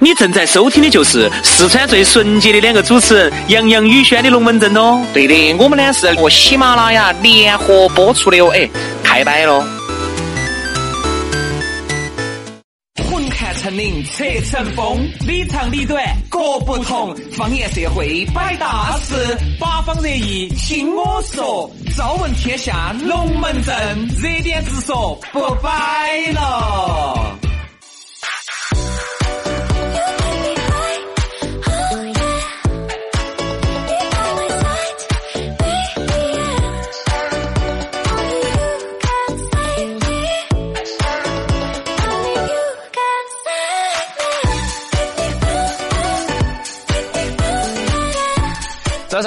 [0.00, 5.04] 你正在收听的就是四川最纯洁的两个主持人杨洋、宇轩的龙门阵哦。
[5.12, 8.68] 对的，我们呢是和喜马拉雅联合播出的哦，哎，
[9.02, 9.66] 开摆了。
[13.10, 17.16] 混看成岭侧成峰，里长里短各不同。
[17.36, 21.68] 方言社会摆大事，八方热议听我说。
[21.96, 23.74] 朝闻天下龙门阵，
[24.22, 27.36] 热点直说不摆了。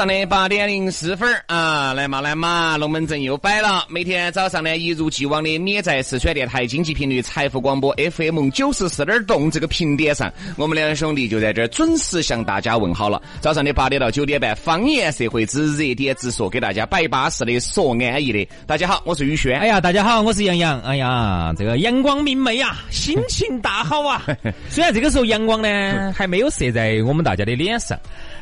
[0.01, 3.85] 上的八点零四分啊，来嘛来嘛，龙门阵又摆了。
[3.87, 13.21] 每天早上呢，一如既往的，你在四川电台经济频率财富广播 FM 九十四点动这个频点上，我们两兄弟就在这儿准时向大家问好了。
[13.41, 18.49] 早上的八点到九点半，方言社会之热点直说，给大家摆巴适的，说安逸的。
[18.65, 19.59] 大家好，我是宇轩。
[19.59, 20.81] 哎呀，大家好，我是杨洋。
[20.81, 24.25] 哎呀，这个阳光明媚呀， 心情大好啊。
[24.67, 27.95] 虽然这个时候阳光呢还没有射在我们大家的脸上。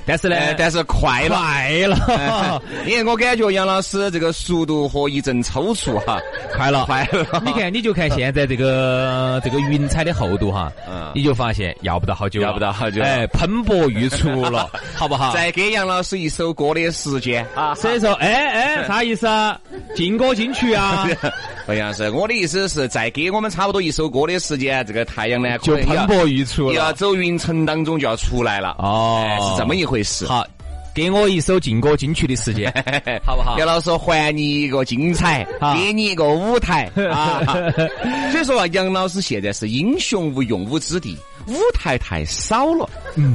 [0.09, 6.19] 但是呢，但是快了，快了， 因为我感觉杨老师这个速度和一阵抽搐哈，
[6.57, 7.39] 快了，快了。
[7.45, 15.31] 你看，你就看现在这个这个云彩的厚度哈，嗯，你就发现要不到好久，要不到好久，哎，喷薄欲出了，好不好？
[15.31, 19.59] 再给杨老师一首歌的时间啊，所以说，哎哎，啥意思啊？
[19.95, 21.07] 进歌进曲啊？
[21.67, 28.75] 好像是我的意思是再给我们差不多一首歌的时间，这个太阳呢就喷薄欲出了，要走云层当中就要出来了。
[28.80, 29.98] 哦，是这么一回。
[30.25, 30.45] 好，
[30.94, 32.72] 给我一首劲歌金曲的时间，
[33.25, 33.58] 好不好？
[33.58, 37.42] 杨老师还你一个精彩， 给你一个舞台 啊！
[38.31, 42.89] 所以说啊，杨老师现在是英雄无用武之地，舞台太少了，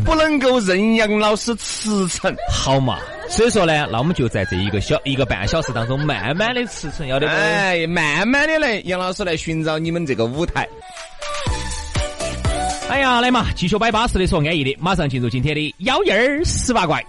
[0.05, 2.98] 不能够任杨老师驰骋，好嘛？
[3.29, 10.69] 所以说呢，那我们就在这一个小一个半小时当中，慢慢的驰骋，要得不哎，慢慢的来，杨老师来寻找你们这个舞台。
[12.95, 17.05] 哎呀，来嘛，继续摆巴适的说安逸的，马上进入今天的幺燕儿十八怪。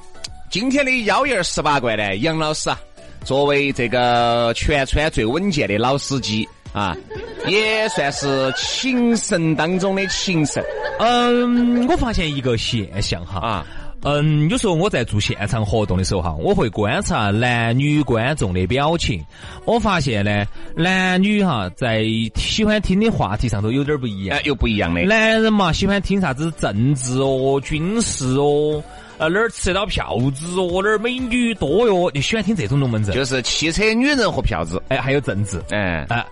[0.49, 2.79] 今天的幺燕儿十八怪呢，杨老师啊，
[3.23, 6.97] 作为这个全川最稳健的老司机啊，
[7.45, 10.63] 也算是情圣当中的情圣。
[10.97, 13.65] 嗯，我发现一个现象哈啊。
[14.07, 19.19] 嗯，有时候我在做现场活动的时候哈，我会观察男女观众的表情。
[19.65, 20.45] 我发现呢，
[20.75, 22.05] 男女哈在
[22.35, 25.01] 喜欢听的话题上头有点不一样，有不一样的。
[25.01, 28.83] 男人嘛，喜欢听啥子政治哦、军事哦，
[29.17, 33.15] 呃哪儿吃得到票子哦，哪儿美女多哟，就喜欢听这种龙门阵。
[33.15, 36.23] 就是汽车、女人和票子，哎，还有政治，嗯啊，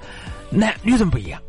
[0.52, 1.42] 男女人不一样。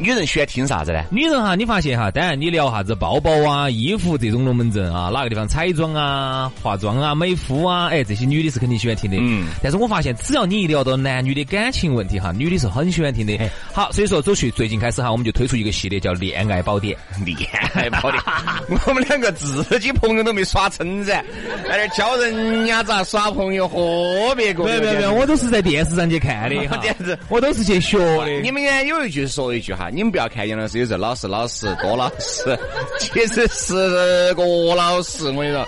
[0.00, 1.02] 女人喜欢听啥子呢？
[1.10, 9.16] 女人哈，你发现哈，当然你聊啥子包包啊、衣服这种龙门阵啊，哪个地方彩妆啊、化妆啊、美肤啊，哎，这些女的是肯定喜欢听的。
[9.20, 9.48] 嗯。
[9.60, 13.36] 但是我发现，只要你一聊到男女的感情问题哈，女的是很喜欢听的。
[13.72, 16.96] 好，所以说走去最近开始哈，我们就推出一个系列叫《恋爱宝典》。
[17.24, 17.36] 恋
[17.74, 18.22] 爱宝典，
[18.86, 21.24] 我们两个自己朋友都没耍成噻，
[21.68, 24.64] 在那教人家咋耍朋友和别个。
[24.64, 26.54] 没有没有没有，我都是在电视上去看的。
[26.78, 28.40] 电视，我都是去学的。
[28.42, 28.84] 你们呢？
[28.84, 29.87] 有一句说一句哈。
[29.90, 32.58] 你们不要看杨老师有时候老实老实多老实，
[32.98, 34.44] 其实是个
[34.74, 35.26] 老实。
[35.30, 35.66] 我跟你说，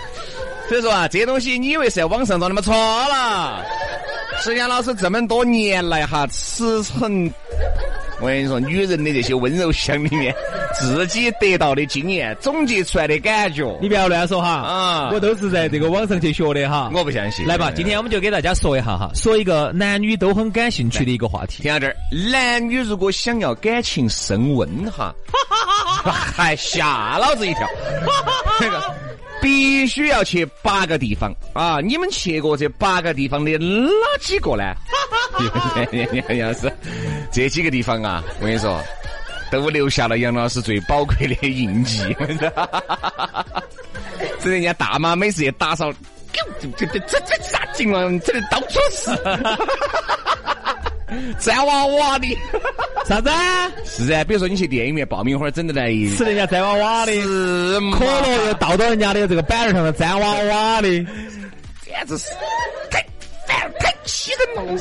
[0.69, 3.65] 所以说啊，这东西你以为是在网上找，你们错了。
[4.43, 7.31] 是杨老师这么多年来哈，驰骋。
[8.21, 10.35] 我跟你说，女人的这些温柔乡里面，
[10.79, 13.79] 自己得到的经验总结出来的感觉。
[13.81, 16.91] 你不要乱说哈，啊，我都是在这个网上去学的哈。
[16.93, 17.47] 我不相信。
[17.47, 21.63] 来吧，今天我们就给大家说一下哈，说一个男女都很感兴趣的一个话题。
[21.63, 21.97] 听到这儿，
[22.31, 25.15] 男女如果想要感情升温哈，
[26.05, 27.67] 还 吓老子一跳。
[28.59, 28.95] 这 个
[29.41, 31.81] 必须要去八个地方啊！
[31.83, 33.91] 你们去过这八个地方的哪
[34.21, 34.75] 几个呢？
[36.29, 36.73] 杨老师，
[37.33, 38.81] 这几个地方啊，我跟你说，
[39.51, 42.03] 都留下了杨老师最宝贵的印记。
[44.41, 45.91] 这人家大妈每次也打扫，
[46.33, 48.21] 这这这这这啥情况？
[48.21, 49.11] 这里到处是，
[51.39, 52.39] 粘娃娃的，
[53.11, 53.29] 啥子？
[53.85, 60.89] 是啊，比如说你去电影院爆米花，整的来吃人家粘娃娃的，是可乐又倒到人家的这个板儿上面粘娃娃的，
[61.85, 62.31] 简直是
[62.89, 63.05] 太
[63.49, 63.93] 烦太。
[64.05, 64.81] 气人了！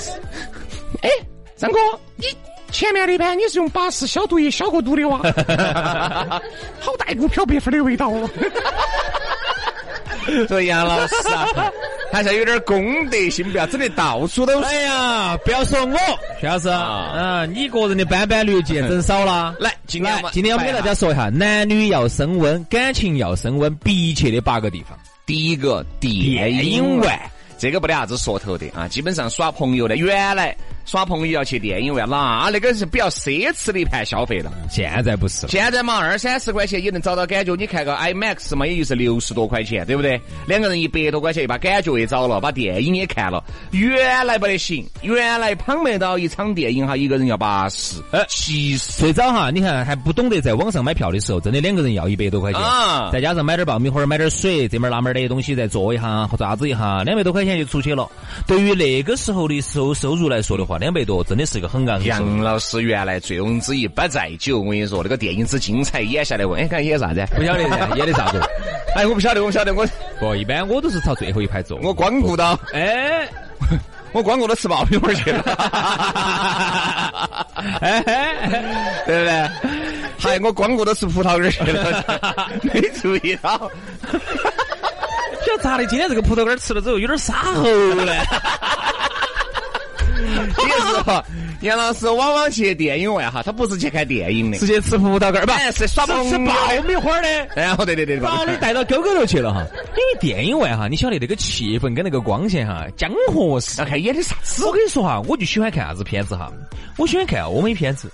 [1.01, 1.09] 哎，
[1.55, 1.79] 张哥，
[2.15, 2.25] 你
[2.71, 5.17] 前面那盘你是用八四消毒液消过毒的哇？
[6.79, 8.29] 好大一股漂白粉的味道哦！
[10.47, 11.71] 所以杨老师啊，
[12.11, 14.65] 还是要有点公德心，不要整的到处都是。
[14.65, 15.97] 哎呀，不要说我，
[16.39, 19.55] 徐老师，啊，你个人的斑斑绿见整少了。
[19.59, 24.97] 来，今天今天我们给大家说一下，男女要升温，感情要升温，必切的八个地方。
[25.25, 27.19] 第一个，电影院，
[27.57, 30.55] 这个不得啥子说头的啊，基本上耍朋友的，原来。
[30.85, 34.51] 耍朋友要去电影院，那那个是比较奢侈的一盘消费了。
[34.69, 37.55] 现在不是，现在嘛，二三十块钱也能找到感觉。
[37.55, 40.19] 你看个 IMAX 嘛，也就是六十多块钱，对不对？
[40.47, 43.43] 两个人一百多块钱，把感觉也找了，把电影也看了。
[43.71, 48.01] 原来不得行，原来捧没到一场电影哈，一个人要八十。
[48.11, 58.09] 呃，七十最早哈，你看还不懂得在网上买票的时候，真的两个人要一百多块钱，啊、再加上买点爆米花、买点水，这门那门的东西再做一下或咋子一下，两百多块钱就出去了。
[58.47, 62.03] 对于那个时候的收收入来说的话，两百多真的是一个很昂。
[62.03, 67.25] 杨老师原来醉翁之意不在酒，我跟你说，那个电影之精彩，演下来问，哎，看演啥子？
[67.35, 67.63] 不晓得
[67.97, 68.39] 演的啥子？
[68.95, 69.83] 哎，我不晓得，我不晓得，我
[70.19, 71.79] 不一般，我都是朝最后一排坐。
[71.83, 73.27] 我光顾到，哎，
[74.13, 75.41] 我光顾到吃爆米花去了，
[77.81, 78.03] 哎，
[79.07, 79.49] 对不对？
[80.19, 82.05] 还我光顾到吃葡萄干去了，
[82.61, 83.71] 没注意到。
[85.45, 85.85] 晓得咋的？
[85.87, 88.13] 今天这个葡萄干吃了之后有点沙喉了。
[90.19, 91.23] 也是哈，
[91.61, 96.23] 杨老师往往去电影院哈，他不是去看电影的，直接吃葡萄干儿，不，是耍吃爆
[96.87, 97.47] 米花的。
[97.55, 99.65] 然后对对对，把你带到沟沟头去了哈。
[99.71, 103.79] 因为电影院哈，你晓得那个气氛跟那个光线哈，江河是。
[103.81, 104.65] 要看演的啥子？
[104.65, 106.51] 我跟你说哈，我就喜欢看啥子片子哈，
[106.97, 108.11] 我喜欢看欧美片子。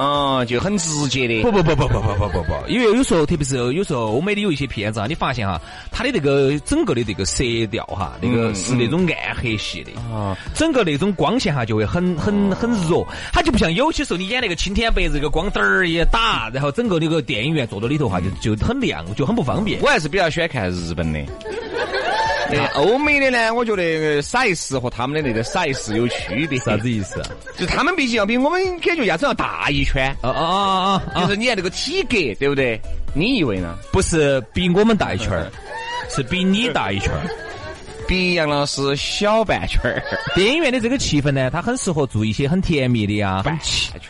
[0.00, 1.42] 嗯，就很直接的。
[1.42, 5.60] 不不不不不不不不不，因为有时候，特别是有时候欧美的有一些片子啊，你发现哈，
[5.92, 19.82] 它的这个整个的这个色调哈，那个是那种暗黑系的啊，整个那种光线哈就会很很很弱，它就不像有些时候你演那个青天白日，个光灯儿一打，然后整个那个电影院坐到里头哈就就很亮，就很不方便。
[19.82, 21.20] 我还是比较喜欢看日本的。
[22.74, 26.58] 欧美的呢，我觉得 size 和他们的那个 size 有区别。
[26.60, 27.22] 啥子意思？
[27.56, 30.06] 就他们毕竟要比我们感觉亚洲要大一圈。
[30.22, 31.22] 啊啊啊啊！
[31.24, 32.80] 就是你看这个体格，对不对？
[33.14, 33.76] 你以为呢？
[33.92, 35.50] 不是比我们大一圈儿，
[36.08, 37.26] 是比你大一圈儿，
[38.06, 40.02] 比杨老师小半圈儿。
[40.34, 44.00] 电影院的这个气氛呢，它很适合做一些很甜蜜的呀，半圈儿。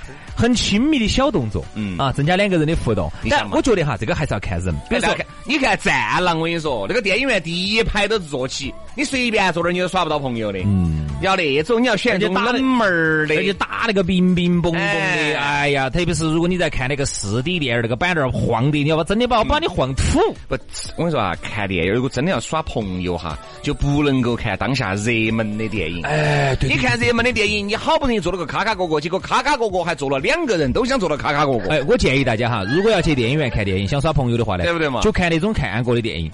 [0.41, 3.13] 很亲密的小动作，嗯啊，增加两个人的互动。
[3.29, 4.75] 但我觉得哈，这个还是要看人。
[4.89, 5.15] 比如说，
[5.45, 10.59] 你看《战狼》，我跟你说，那个电影院第一排都坐起，你随便坐那儿，你都耍不到朋友的。
[10.65, 15.39] 嗯，要那种，你要选那种冷门儿的，而且打那个冰冰嘣嘣的。
[15.39, 20.19] 哎呀，特别是如果你在看那个四 D 电影，那个板凳晃的，你要把真的把我把你晃吐。
[20.49, 20.55] 不，
[20.97, 26.03] 我跟你说啊，看电影如果真的要耍朋友哈，就不能够看当下热门的电影。
[26.05, 26.69] 哎，对。
[26.69, 31.17] 你看热门的电影，你好不容易坐了个卡卡哥哥，结果卡卡哥哥还坐了两个人，都想坐到。
[31.17, 35.01] 卡卡哥哥，哎，我建议大家哈，如果要去电影院看电影，想耍朋友的话呢，对不对嘛？
[35.03, 36.31] 就看那种看过的电影，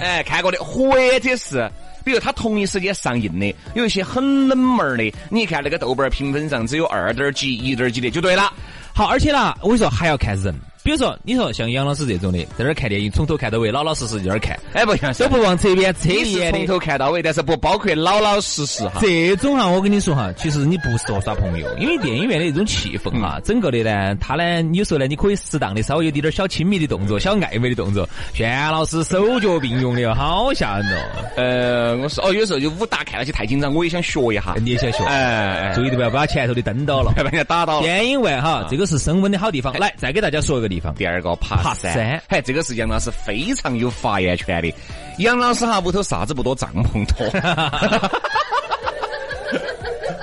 [0.00, 1.70] 哎，看过的，或者是，
[2.06, 8.52] 比如他同一时间上映的，有一些很冷门的，你看那个豆瓣评分上只有二点几、一点几的，就对了。
[8.94, 10.54] 好，而且呢，我跟你说还要看人。
[10.86, 19.00] 比如说，你说像杨老师这种的，在那儿看电影，从头看到尾，老老实实在那儿看，哎，不像都不往这边侧眼的，从头看到尾，但是不包括老老实实哈。
[19.00, 28.08] 这种哈，我跟你说哈，其实你不适合耍朋友，因为电影院的这种气氛哈，整个的呢，他呢，有时候呢，你可以适当的稍微有点点小亲密的动作，小暧昧的动作。
[28.32, 31.02] 轩老师手脚并用的，好吓人哦。
[31.36, 34.54] 呃，我说哦，有时候就武打看了起太紧张，我也想学一下。
[34.62, 35.02] 你也想学？
[35.06, 37.80] 哎，注意的不要把前头的灯倒了， 把人家打倒。
[37.80, 39.76] 电影院哈，这个是升温的好地方。
[39.80, 41.56] 来，再给大家说一个地方，第二个爬。
[41.62, 44.74] 爬山，嘿，这个是杨老师非常有发言权的。
[45.18, 47.26] 杨老师哈，屋头啥子不多，帐篷多。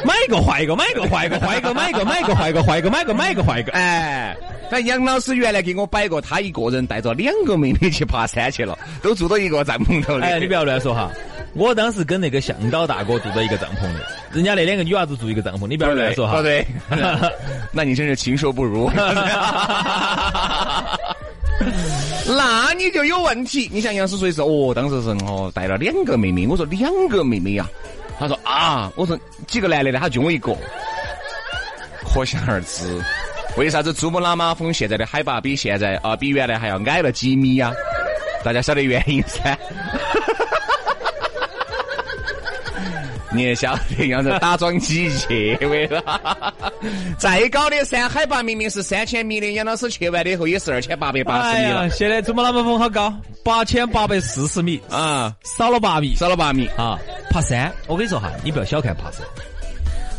[0.06, 3.72] 买一个坏一个，买一个坏一个，坏一个买一个，买一个坏一个，坏一个买一个，买一个坏一个。
[3.72, 4.38] 哎，
[4.70, 10.24] 那杨老师原来给我摆过，他一个人带着两个妹妹去爬山去了，都住到一个帐篷头里。
[10.24, 11.10] 哎，你不要乱说哈。
[11.56, 14.00] 我当时跟那个向导大哥住在一个帐篷里，
[14.34, 16.42] 人家那两个女娃子住一个帐篷，你不要乱说哈。
[16.42, 16.66] 对，
[17.72, 18.90] 那你真是禽兽不如。
[22.26, 23.70] 那你就有问题。
[23.72, 27.68] 你像杨师说的是哦，当时是哦带了两个妹妹，我说两个妹妹呀，
[28.20, 30.00] 他说啊，我说几个男的呢？
[30.00, 30.56] 他就我一个，
[32.12, 33.00] 可想而知，
[33.56, 37.72] 为啥子珠穆朗玛峰现在的海拔比现在啊比原来还要矮了几米呀？
[38.44, 39.58] 大家晓得原因噻。
[43.34, 46.54] 你也晓得，样子打桩机去为了。
[47.18, 51.90] 再高的山海拔明明是三千米的，杨老师去完了以后也是二千八百八十米了。
[51.90, 53.14] 现在珠穆朗玛峰好高？
[53.44, 56.98] 八千八百四十米啊，少了八米，少了八米啊。
[57.30, 59.22] 爬山，我跟你说哈，你不要小看爬山。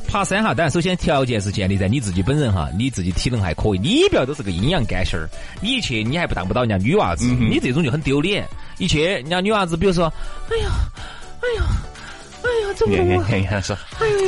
[0.07, 5.29] 爬山哈，当然首先条件是建立在你自己本人哈，你自己体能还可以，你不要都是个阴阳干心儿，
[5.61, 8.47] 你一去你还不当不到人家女娃子，你这种就很丢脸。
[8.79, 10.13] 一去人家女娃子，比如说，
[10.51, 10.71] 哎呀，
[11.41, 11.65] 哎呀，
[12.45, 13.27] 哎呀，怎么杨了？
[13.31, 13.77] 杨杨是，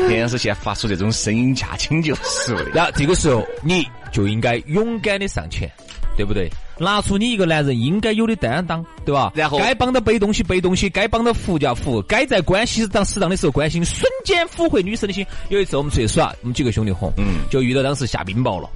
[0.02, 2.70] 杨杨是现在发出这种声音驾轻就熟的。
[2.74, 5.70] 那这个时候你就应该勇敢的上前，
[6.16, 6.50] 对不对？
[6.78, 9.32] 拿出你一个男人应该有的担当，对吧？
[9.34, 15.24] 然后该帮他背东西背东西，该帮他扶就要扶，该在关心当适当的时候关心，瞬间俘获女生的心。
[15.48, 18.68] 有一次我们出去耍，我们几个兄弟伙，嗯，就遇到当时下冰雹了。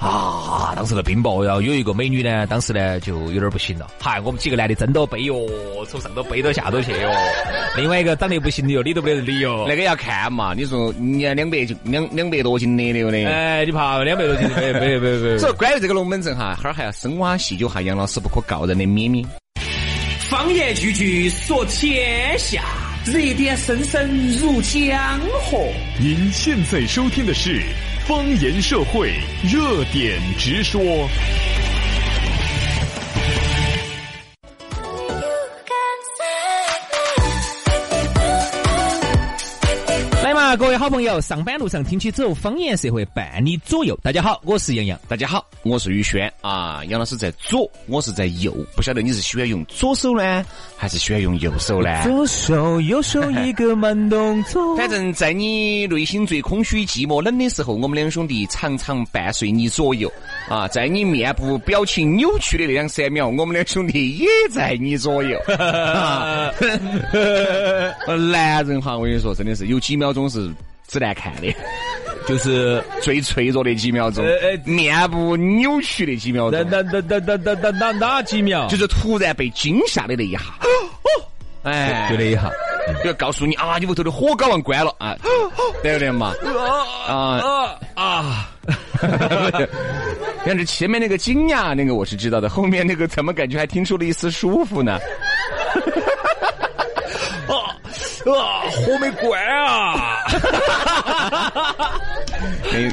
[0.00, 0.72] 啊！
[0.76, 3.88] 当时那冰雹，然后有一个美女呢，当时呢就有点不行了。
[4.00, 5.44] 嗨，我们几个男的争到背哟，
[5.88, 7.10] 从上头背到下头去哟。
[7.76, 9.64] 另外一个长得不行的哟，理都不得理哟。
[9.68, 13.24] 那个要看嘛，你说你两百就两两百多斤的对不对？
[13.24, 14.48] 哎，你怕两百多斤？
[14.50, 15.38] 没没没没。
[15.38, 19.26] 所以关于这个龙门阵哈，哈儿还要深挖细究哈杨老师不可告人的秘密。
[20.30, 22.62] 方言句句说天下，
[23.04, 25.58] 热点声声入江河。
[25.98, 27.62] 您现在收听的是
[28.08, 29.12] 方言社会
[29.42, 30.80] 热点直说。
[40.48, 43.94] 来嘛，各位好朋友，上班路上听起走，方言社会伴你左右。
[44.02, 44.98] 大家好，我是杨洋。
[45.06, 46.82] 大家好，我是宇轩啊。
[46.86, 50.42] 杨老师在左，我是在右，不晓得你是喜欢用左手呢，
[50.74, 52.02] 还是喜欢用右手呢？
[52.02, 54.74] 左手右手一个慢动作。
[54.74, 60.10] 反正，在你内心最空虚、寂寞、冷的时候，我们两兄弟常常伴随你左右
[60.48, 60.66] 啊。
[60.68, 65.38] 在你面部表情扭曲的那两三秒，我们两兄弟也在你左右。
[68.32, 70.37] 男人哈，我跟你说，真的是有几秒钟是
[70.86, 71.54] 只难看的，
[72.26, 74.24] 就是最脆弱的几秒钟，
[74.64, 76.66] 面部扭曲的几秒钟。
[76.70, 78.66] 那那那那那那那哪几秒？
[78.68, 80.40] 就是突然被惊吓的那一下。
[81.64, 82.50] 哎，就那一下，
[83.04, 85.14] 就告诉你啊，你屋头的火搞完关了啊，
[85.82, 86.32] 对不对嘛？
[87.06, 88.48] 啊啊！
[90.46, 94.98] 但是前面那个惊讶，那个我是知道的，后面那个怎么感觉还听出了一丝舒服呢？
[97.48, 97.76] 啊
[98.32, 98.62] 啊！
[98.70, 100.18] 火没关啊！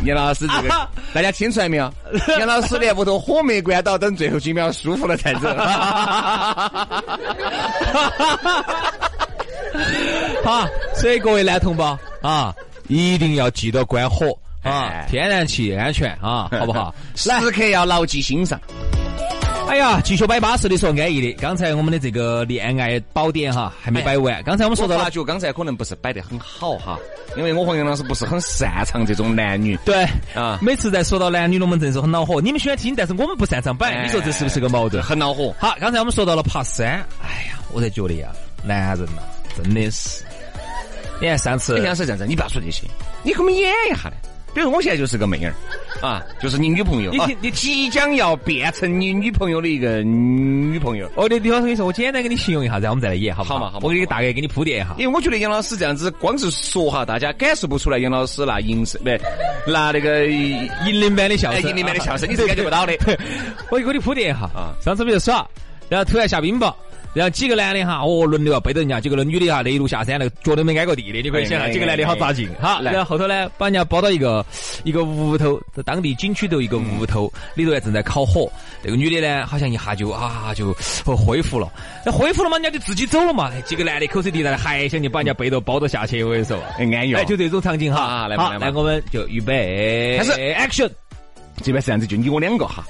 [0.04, 0.70] 严老师这个，
[1.14, 1.92] 大家听出来没有？
[2.40, 5.50] 杨老师连屋头火没关到，等最后几秒舒服了才走。
[10.44, 12.54] 好，所以各位男同胞啊，
[12.88, 14.28] 一定要记得关火
[14.64, 16.94] 啊，天然气安全啊， 好不好？
[17.16, 18.60] 时刻要牢记心上。
[19.68, 21.34] 哎呀，继续摆巴适的说安逸的。
[21.34, 24.42] 刚才我们的这个恋爱宝典哈还没摆完。
[24.44, 26.98] 刚才我们说到了，就刚才可能不是摆得很好哈，
[27.36, 29.78] 因为我和杨老师不是很擅长这种男女。
[29.84, 35.04] 对啊，每次在说到男女龙门阵时候很恼火，你们喜欢听，但是我们不擅长摆，你说这是不是个矛盾？
[35.04, 35.54] 很恼火。
[35.60, 38.30] 好，刚才我们说到了爬山，哎呀，我才觉得呀，
[38.64, 39.22] 男人呐，
[39.58, 40.24] 真的是，
[41.20, 42.84] 你看上次，杨老师这样子，你不要说这些，
[43.24, 44.16] 你给我们演一下呢。
[44.54, 45.54] 比如我现在就是个妹儿，
[46.02, 51.10] 啊，就是你女朋友，你你即将要变成你女朋友的一个女朋友。
[51.16, 53.60] 哦，你李老师跟你说，我简单给你形容一下，然后我们再来演，好不好？
[53.60, 54.96] 好嘛，好我给你大概给你铺垫一下。
[54.98, 59.02] 因为我觉得杨老师这样子，光是说哈，大家感受不出来杨老师那银声，
[59.66, 62.94] 不拿那个银铃般的笑声，银铃般的笑声，你是感觉不到的。
[63.72, 65.48] 我给你铺垫一下啊，上次比如耍，
[65.90, 66.74] 然后突然下冰雹。
[67.16, 72.50] 然后几个男的哈，哦，轮流要背着人家，几个那女的哈，那一路下山，那个脚都没挨过地的，你可以想象几个男的好扎劲。
[72.60, 74.46] 好，然后后头呢，把人家包到一个
[74.84, 78.52] 一个屋头，在当地景区头一个屋头，里头还正在烤火。
[78.84, 80.74] 那个女的呢，好像一下就啊就
[81.16, 81.72] 恢复了。
[82.06, 83.50] 那恢复了嘛，人家就自己走了嘛。
[83.62, 87.14] 几个男的口水滴答，还想去把人家背着包着下去，我跟你说，很安逸。
[87.14, 88.28] 哎，就这种场景哈。
[88.28, 90.90] 来，来，来，我们就预备，开始，action。
[91.64, 92.84] 这边是这样子，就你我两个哈。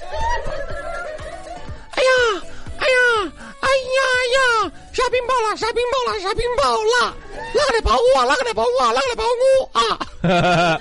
[4.92, 5.56] 下冰雹了！
[5.56, 6.18] 下冰雹了！
[6.20, 6.62] 下冰雹
[7.04, 7.14] 了！
[7.54, 8.24] 哪个来抱我啊？
[8.24, 8.92] 哪个来抱我啊？
[8.92, 10.78] 哪个来保我啊？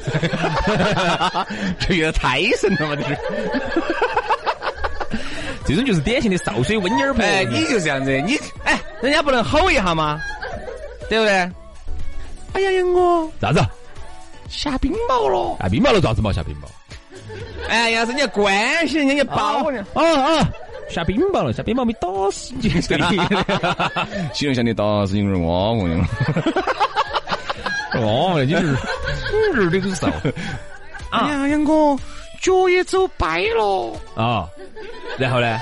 [1.80, 2.96] 这有点太神了嘛！
[2.96, 3.18] 这是，
[5.68, 10.20] 这种就是典型的潲水温妮儿哎，你就这样子，你哎，人家不能吼一下吗？
[11.10, 11.34] 对不对？
[12.54, 13.60] 哎呀呀，我啥子？
[14.50, 15.58] 下冰雹了！
[15.60, 16.32] 下冰雹了，咋子嘛？
[16.32, 16.68] 下冰雹？
[17.68, 19.86] 哎呀，人家关心人家抱呢。
[19.94, 20.48] 哦哦。
[20.90, 22.70] 下冰雹了，下冰雹没打死你！
[24.34, 26.08] 形容下你打死你个娃娃呀！
[27.96, 28.62] 娃娃，你是
[29.54, 30.12] 你儿的个啥！
[31.12, 31.98] 哎呀，杨哥，
[32.42, 34.48] 脚也走掰了啊！
[35.18, 35.58] 然后呢？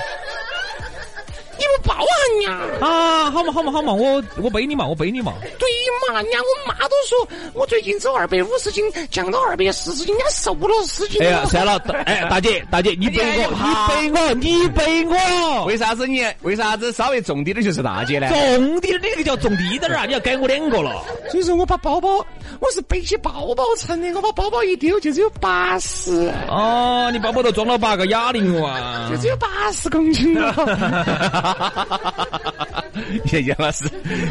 [1.82, 2.42] 抱下人
[2.80, 2.86] 家。
[2.86, 5.32] 啊，好嘛好嘛好嘛，我我背你嘛，我背你嘛。
[5.58, 5.68] 对
[6.12, 11.22] 嘛，人家我妈都说我最近走二百五十斤，降到二百四十斤，人家瘦了十斤。
[11.22, 15.64] 哎呀，算了，哎，大姐大姐，你背我，你背我，你背我。
[15.64, 16.24] 为啥子你？
[16.42, 18.28] 为啥子稍微重点的就是大姐呢？
[18.28, 20.04] 重点的那个叫重滴点儿啊！
[20.06, 21.02] 你要改我两个了。
[21.30, 22.24] 所以说我把包包，
[22.60, 26.30] 我是背起包包称的，我把包包一丢就只有八十。
[26.48, 30.52] 哦，你包包都装了八个哑铃哇，就只有八十公斤了。
[33.46, 33.84] 杨老师，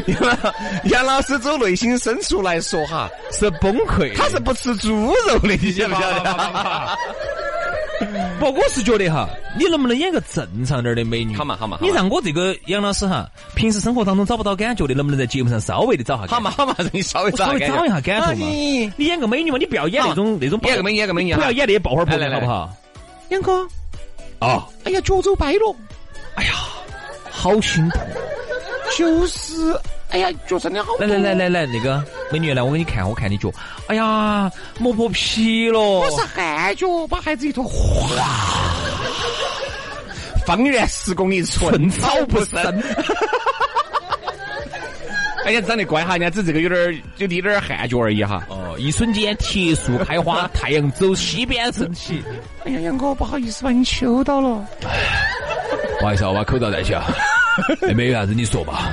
[0.06, 0.34] 杨老
[0.84, 4.14] 杨老师走内心深处来说哈，是崩溃。
[4.16, 4.90] 他是不吃猪
[5.28, 6.98] 肉的，你晓不晓得？
[8.40, 11.36] 不，我是觉得哈，你能不能演个正常点的美女？
[11.36, 16.26] 好嘛好嘛，你让我这个杨老师哈，平时生活当中找不到感觉的，能不能在节目上稍微的找下？
[16.26, 18.46] 好嘛好嘛，让你稍微稍微找一下感觉嘛。
[18.96, 22.70] 你演个美女嘛，你不要演那种那种演个美女演个美女，不要演那些爆花婆好不好？
[23.30, 23.62] 杨哥，
[24.40, 25.76] 啊，哎呀，脚走白了，
[26.34, 26.50] 哎呀，
[27.44, 27.98] 好辛苦。
[28.96, 30.94] 就是，哎呀，脚真的好。
[30.98, 33.52] 来来来来来，那个美女来，我给你看，我看你脚。
[33.86, 35.78] 哎呀，磨破皮了。
[35.78, 38.16] 我是汗脚，把孩子一脱，哗，
[40.46, 42.58] 方圆十公里寸草不生。
[45.44, 48.42] 哎呀，长得乖哈，人家只这个有点就滴点汗脚而已哈。
[48.48, 52.22] 哦，一瞬间铁树开花，太阳走西边升起。
[52.64, 54.66] 哎呀，杨哥，不好意思把你求到了。
[56.00, 57.04] 不好意思，我把口罩戴起啊。
[57.94, 58.92] 没有啥子，你说吧。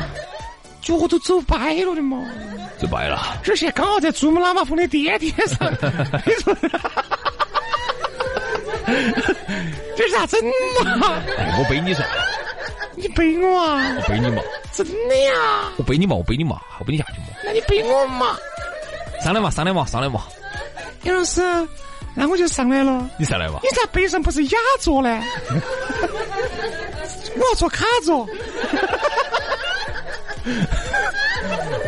[0.81, 2.19] 脚都走掰了的嘛，
[2.79, 3.37] 走掰了。
[3.43, 5.57] 这现刚好在珠穆朗玛峰的电梯上。
[9.95, 10.39] 这是咋整
[10.97, 11.21] 嘛？
[11.59, 12.03] 我背你噻。
[12.95, 13.95] 你背我啊？
[13.95, 14.41] 我背你嘛。
[14.73, 15.33] 真的呀？
[15.77, 17.27] 我背你嘛，我背你嘛，我背你下去嘛。
[17.43, 18.35] 那你背我嘛？
[19.23, 20.23] 上来嘛，上来嘛，上来嘛。
[21.03, 21.41] 杨老师，
[22.15, 23.07] 那我就上来了。
[23.17, 23.59] 你上来嘛。
[23.63, 25.23] 你咋背上不是雅座呢？
[27.35, 28.27] 我做卡座。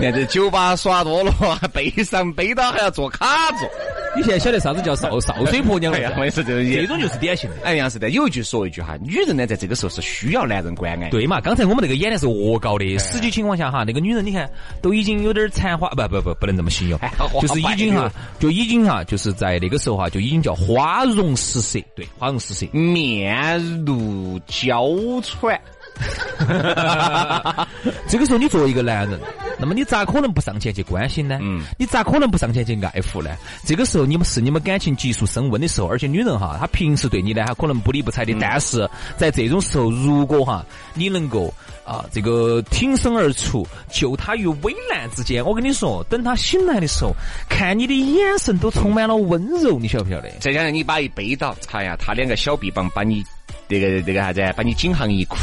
[0.03, 1.33] 你看这酒吧耍多了，
[1.71, 3.69] 背上背到还要坐卡座。
[4.17, 6.11] 你现在晓得啥子叫少少水婆娘了呀？
[6.17, 7.55] 我也是这种，这种就是典型的。
[7.63, 11.09] 哎，杨是的，有一句说一句哈，女人呢在这个时候是需要男人关爱。
[11.09, 11.39] 对嘛？
[11.39, 14.49] 刚才我们那个演的是恶搞的，实际情况下哈，那个女人你看
[14.81, 16.99] 都已经有点残花，不不不，不能这么形容，
[17.41, 24.85] 就是已经哈，就已经哈，就是在那个时候哈，就已经叫花容失色，对，花容失色，面露娇
[25.23, 25.57] 喘。
[28.09, 29.19] 这个时候，你作为一个男人，
[29.59, 31.39] 那么你咋可能不上前去关心呢？
[31.41, 33.31] 嗯，你咋可能不上前去爱护呢？
[33.65, 41.53] 这个时候，你们是你们感情急速升温的时候，而且女人哈，她平时对你呢，她可能不理不睬的，但是在这种时候，如果哈，你能够
[41.85, 47.13] 啊，这个挺身而出，救她于危难之间，我跟你说，等她醒来的时候，
[47.47, 50.29] 看你的眼神都充满了温柔，你晓不晓得？
[50.39, 53.23] 再加上你把一背到，哎呀，他两个小臂膀把你。
[53.67, 54.53] 这个这个啥子？
[54.55, 55.37] 把你颈项一箍，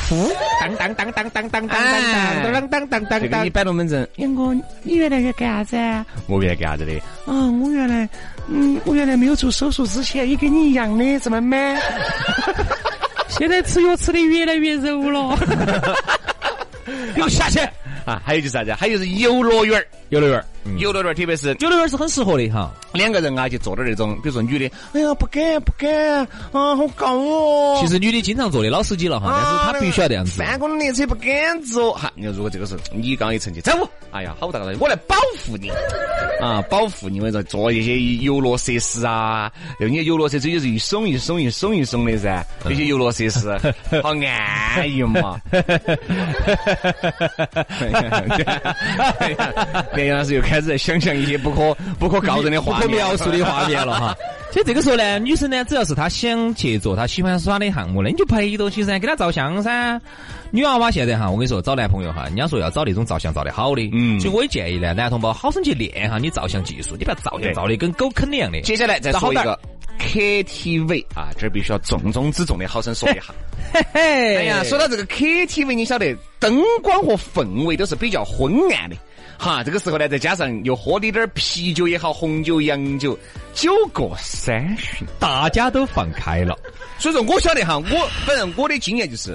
[0.60, 4.08] 当当当当当当当当当当当当当，你摆龙门阵。
[4.16, 5.76] 杨哥，你原来在干啥子？
[6.28, 6.92] 我原来干啥子的？
[7.26, 8.08] 啊，我原来，
[8.48, 11.76] 嗯，我原来没有做手术之前也跟你一样的这么满。
[13.28, 15.36] 现在吃药吃的越来越柔了。
[17.14, 17.58] 给我下去。
[18.04, 18.72] 啊，还有就是啥子？
[18.74, 20.44] 还有是游乐园儿，游乐园儿，
[20.78, 22.70] 游乐园儿，特别是游乐园儿是很适合的哈。
[22.92, 25.90] 两个人啊，就坐到那种，比如说女的，哎呀，不敢不敢
[26.52, 27.78] 啊，好高哦。
[27.80, 30.32] 其实女的经常坐的老司机了哈，但是她必须要这样子。
[30.32, 32.12] 三公列车不敢坐哈。
[32.14, 33.72] 你说如果这个时候你刚一成绩走，
[34.10, 35.70] 哎呀，好大个，我来保护你
[36.40, 37.20] 啊，保护你。
[37.20, 43.48] 我说做一些游乐设施啊，因为你游乐设施就是一耸一耸一耸一耸的噻，这些游乐设施
[44.02, 44.10] 好
[44.74, 45.40] 安逸嘛。
[45.50, 45.78] 哈哈
[49.36, 54.16] 哈，那个老师又开始在想象一些不可 不可告人的画面、不可描述的画面了哈。
[54.50, 60.00] 其实这个时候呢，女生呢，只要是她想去做她喜欢耍的项目呢，你就陪着去噻，给她照相噻。
[60.50, 63.88] 女娃娃现在哈，我跟你说，找男朋友哈，人家说要找那种照相照得好的。
[63.92, 64.18] 嗯。
[64.18, 68.60] 所以我也建议呢，男同胞好生去练哈你照相技术，你不要照相照的跟狗啃一样的。
[68.62, 69.56] 接下来再说一个
[70.00, 73.22] KTV 啊，这儿必须要重中之重的好生说一下。
[73.72, 74.36] 嘿嘿。
[74.38, 78.96] 哎呀，说到这个 KTV，你晓得灯光和氛围都是比较昏暗的。
[79.42, 83.18] 哈，这个时候呢，再加上又喝的点啤酒也好，红酒、洋酒，
[83.54, 86.54] 酒过三巡，大家都放开了。
[86.98, 89.34] 所以说，我晓得哈，我反正我的经验就是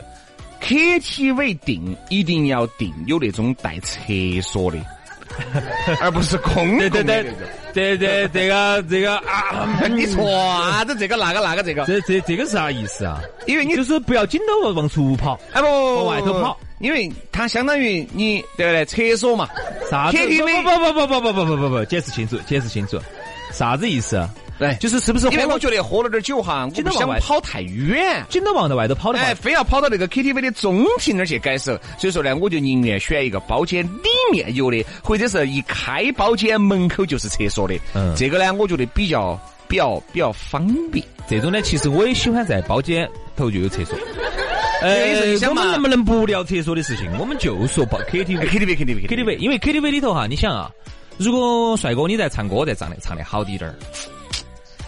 [0.62, 4.00] ，KTV 定一定要定有那种带厕
[4.44, 4.78] 所的，
[6.00, 7.24] 而不是空的对对
[7.74, 10.94] 对，这这 这个这个啊， 你说啊，这？
[10.94, 13.20] 这个那个那个这个，这这这个是啥意思啊？
[13.48, 16.56] 因为你就是不要紧都往出跑，哎不，往外头跑。
[16.80, 18.86] 因为它相当于你对不对？
[18.86, 19.48] 厕所嘛，
[19.90, 20.18] 啥子？
[20.18, 23.00] 不不不不不不不不不不不，解释清楚，解释清楚，
[23.52, 24.28] 啥子意思？
[24.58, 28.24] 对就是是不是因为我觉得喝了点酒哈，我不想跑太远。
[28.30, 37.76] 紧到往到外头跑的话哎，，非要跑到那个 KTV 的中庭那儿去改手，所以说呢，我就宁愿选一个包间里面有的，或者是一开包间门口就是厕所的。
[37.96, 41.06] 嗯这个呢，我觉得比较比较比较方便。
[41.28, 43.98] 这种呢，其实我也喜欢在包间头就有厕所。
[44.82, 47.10] 呃我们能不能不聊厕所的事情？
[47.18, 48.48] 我们就说报 KTV。
[48.48, 50.70] KTV KTV KTV，因为 KTV 里头哈，你想啊，
[51.18, 53.76] 如果帅哥你在唱歌，在唱的唱的好滴点儿，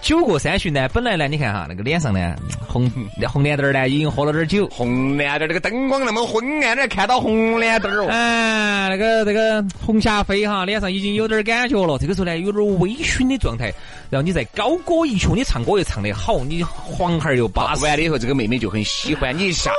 [0.08, 2.34] 酒过三巡呢，本来呢，你看哈，那个脸上呢
[2.66, 2.90] 红
[3.28, 8.08] 红脸灯儿呢，已经喝了点儿酒，红脸灯儿，那个灯光那么昏暗，那看到红脸灯儿哦。
[8.10, 11.98] 哎，那个那个红霞飞哈，脸上已经有点儿感觉了。
[11.98, 13.66] 这个时候呢，有点儿微醺的状态，
[14.10, 17.84] 然后你再高歌一曲，你唱歌又唱得好，你黄孩儿又巴适。
[17.84, 19.74] 完了以后，这个妹妹就很喜欢你一下，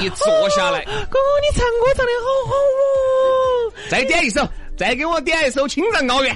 [0.00, 3.72] 一坐下来，哥哥，你唱歌唱得好好哦。
[3.90, 6.34] 再点一首，再给我点一首《青藏高原》。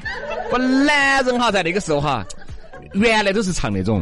[0.50, 2.22] 我男人哈，在那个时候哈，
[2.96, 4.00] 原来都是唱那种。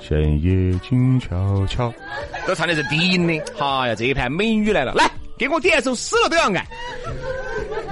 [0.00, 1.90] 深夜静悄悄，
[2.46, 3.32] 都唱的是低音的。
[3.58, 6.66] 哎呀，这一盘美女来了，来给我点一首《死了都要爱》。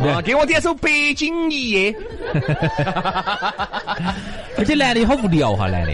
[0.06, 1.90] 啊，给我点首《北京一夜》。
[4.58, 5.92] 而且男的好无聊哈，男的。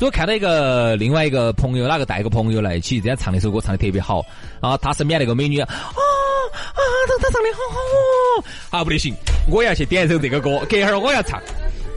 [0.00, 4.20] 我看到一个另外一个朋友，哪个带一个朋友来一起，这样唱那首歌唱的特别好，
[4.60, 5.78] 啊，他身边那个美女啊啊，
[7.06, 9.14] 他他唱的好好哦，啊不得行，
[9.48, 11.40] 我要去点一首这个歌，隔会儿我要唱，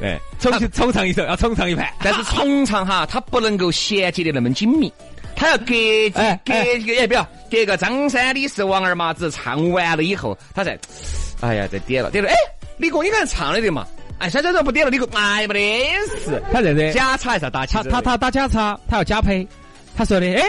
[0.01, 4.91] 哎，重重唱一首，要重唱一盘，但是重唱哈，它不能够衔接的那么紧密，
[5.35, 5.73] 它要隔
[6.15, 10.77] 哎隔隔，哎，不要隔个张三李四王二麻子唱完了以后，他再，
[11.41, 12.35] 哎呀，再点了点了，哎，
[12.77, 13.87] 李哥你刚才唱了的嘛？
[14.19, 19.47] 哎，现在这不点了，李哥，哎，没得事，他这样子，假叉还是打叉他他他打假叉，他要假配，
[19.95, 20.43] 他说的，哎，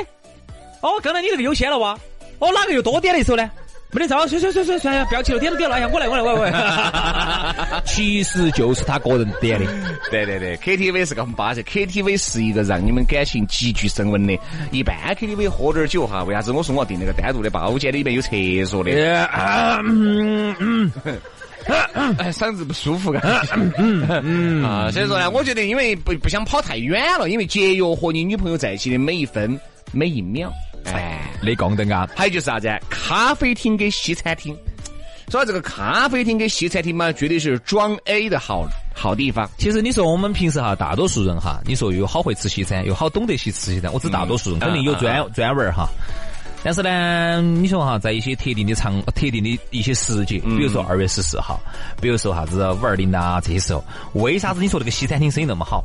[0.80, 1.98] 哦，刚才你这个优先了哇，
[2.40, 3.48] 哦，哪个又多点了一首呢？
[3.96, 9.64] 没得招，算算算算算，不要急了，点了点了，哎呀，我来我来我来我来， 其实就是他个人点的。
[10.10, 14.38] 对对对，KTV 是个很巴适，KTV 是一个让你们感情急剧升温的。
[14.70, 18.28] 一般 KTV 喝点酒哈，为啥子我说我要订那个单独的包间里面有厕
[18.66, 18.90] 所的？
[19.82, 20.92] 嗯嗯，
[22.18, 23.28] 哎，嗓子不舒服，感觉。
[24.66, 29.58] 啊，所以说呢，我觉得因为不不想跑太远了，因为节约和你女朋友在一起的每一分
[29.92, 30.52] 每一秒。
[30.92, 32.68] 哎，那杠灯啊，还有就是啥子？
[32.88, 34.56] 咖啡厅跟西餐厅。
[35.28, 39.50] 说这个咖啡厅跟西餐厅嘛，绝对是装 A 的好好地方。
[39.58, 45.88] 其实你说我们平时哈，大多数人哈，你说又好会吃西餐，又好懂得去吃西餐，我指大多数人肯定有专专门儿哈。
[46.62, 51.60] 但是呢，你说哈，在一些特定的场、特定的一些时节，比如说二月十四号，
[52.00, 55.84] 比如说啥子五二零啊，这些时候，为啥子你说这个西餐厅生意那么好？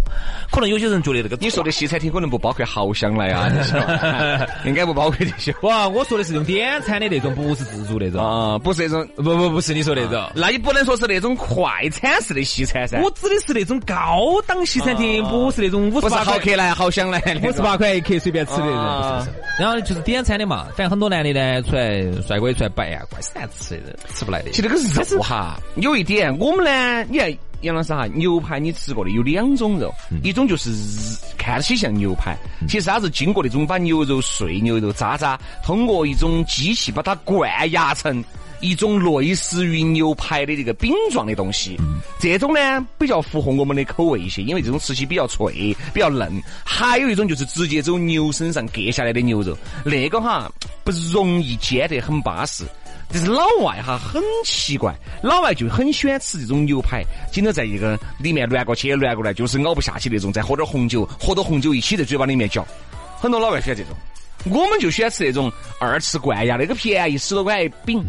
[0.51, 3.47] 可能有些人觉得这个你说的西餐厅可能不包括豪香来啊，
[4.65, 8.21] 应该不包括这些哇，我说的是用点餐的那种，不是自助那种。
[8.23, 10.31] 啊，不是那种，不不不是你说那种。
[10.35, 12.99] 那你不能说是那种快餐式的西餐噻。
[13.01, 19.61] 我指的是那种高档西餐厅，不是那种五十八块豪客来、豪香来，五十八块一克随便吃的那种，啊不是不是。
[19.61, 24.61] 然后就是点餐的嘛，反正很多男的呢出来帅哥也出来摆啊，怪死难吃的，吃不来的其。
[24.61, 38.23] 实这个肉哈，有一点，我们呢，你看杨老师哈，牛排你吃过的有两种肉，一种就是日看起像牛排，其实它是经过那种把牛肉碎、牛肉渣渣，通过一种机器把它灌压成。
[38.61, 41.75] 一种类似于牛排的这个饼状的东西，
[42.19, 46.31] 这种呢比较符合我们的口味一些，因为这种吃起比较脆、比较嫩。
[46.63, 50.51] 还有一种就是直接走牛身上割下来的牛肉，那个哈
[50.83, 52.63] 不容易煎得很巴适。
[53.13, 62.65] 但是老外哈很奇怪，老外就很喜欢吃这种牛排，紧着在一个里面乱过去乱过来，就是咬不下去那种，再喝点红酒，喝到红酒一起在嘴巴里面嚼。
[63.19, 63.95] 很多老外喜欢这种，
[64.45, 68.01] 我们就喜欢吃那种二次灌压，那个便宜十多块一饼。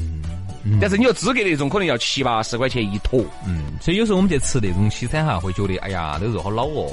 [0.81, 3.25] 但是你要资格那种，可能要七八十块钱一坨。
[3.46, 6.90] 嗯，所以有时候我们去吃那种西餐哈，会觉得哎呀，这个肉好老哦。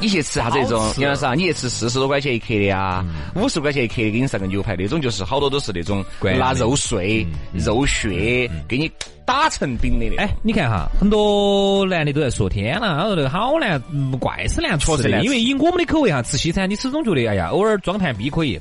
[0.00, 0.92] 你去吃啥子那种好？
[0.92, 3.04] 吃杨老师啊，你去吃四十多块钱一克的呀，
[3.36, 8.90] 五十块钱一克的，给你上个牛排，那种就是好多都是那种拿肉碎、肉屑给你
[9.24, 10.16] 打成饼的。
[10.16, 14.96] 哎，你看哈，很多男的都在说天呐，他说那个好难，嗯怪是难吃的。
[14.96, 18.58] 确实难吃因为以我们的口味哈，吃西餐你始终觉得哎呀，偶尔装盘逼可以。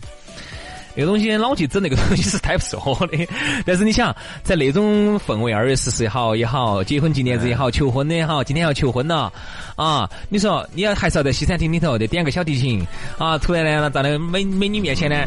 [0.96, 3.28] 那个东西老去整那个东西是 太不适合的，
[3.66, 9.32] 但是你想，在那种氛围，二月十四号也好，结婚纪念日也好，求婚的也好，今天要求婚了
[9.76, 10.10] 啊！
[10.30, 12.86] 你说你要还是要在西餐厅里头得点个小提琴
[13.18, 15.26] 啊，突然呢在那个美美女面前呢，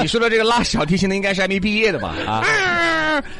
[0.00, 2.14] 你说的这个拉小提琴的应该是还没毕业的吧？
[2.26, 2.44] 啊，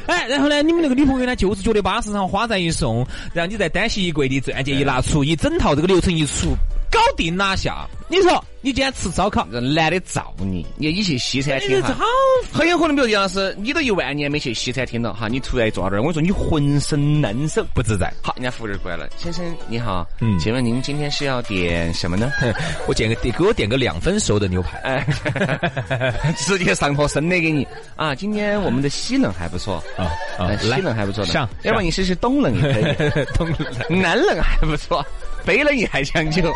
[0.05, 6.55] 哎然后呢，你们那个女朋友呢，就是觉得巴适上花赞一送，然后你再单膝一跪的钻戒一拿出，一整套这个流程一出，
[6.91, 7.87] 搞定拿下。
[8.07, 12.03] 你说你今天吃烧烤，男的造你，你你去西餐厅哈，
[12.51, 18.11] 很有可能，比如杨老师，你都一万年没去西餐厅了哈，你突然坐到这儿，我说你浑身难受不自在。
[18.23, 22.31] 好，人家服务员过来了，先生你好，嗯，请问您今天是要点什么呢？
[22.89, 28.15] 我点个点，给我点个两分熟的牛排，哎， 直接上坨生的给你啊。
[28.15, 32.79] 今天我们的西冷还不错啊，啊，西冷还不错的，上，要不你试试东冷也可
[33.21, 33.47] 以，东
[33.87, 35.05] 冷，南冷还不错，
[35.45, 36.51] 北冷也还讲究。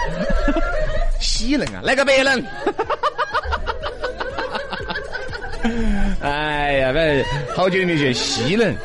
[1.20, 2.44] 西冷啊，来个白冷。
[6.22, 7.24] 哎呀，反正
[7.56, 8.76] 好久没去西冷，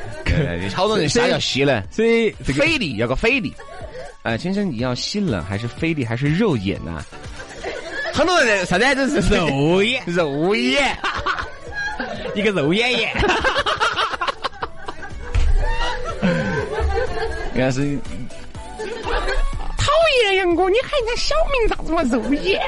[0.74, 1.82] 好多人啥叫西冷？
[1.90, 3.54] 所以菲力要个菲力。
[4.22, 7.04] 哎，先生，你要西冷还是菲力还是肉眼呢？
[8.12, 10.96] 很多人啥子都是 肉眼，肉眼，
[12.34, 13.12] 一个肉眼眼。
[17.54, 17.98] 原来是。
[20.36, 22.02] 杨哥，你喊人家小名咋子嘛？
[22.02, 22.60] 肉眼。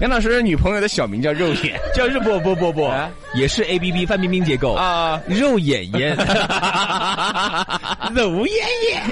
[0.00, 2.88] 杨老师女朋友的小名叫肉眼，叫肉不不不不，
[3.34, 6.16] 也是 A B B 范冰冰结构啊，肉眼眼，
[8.14, 9.02] 肉眼眼，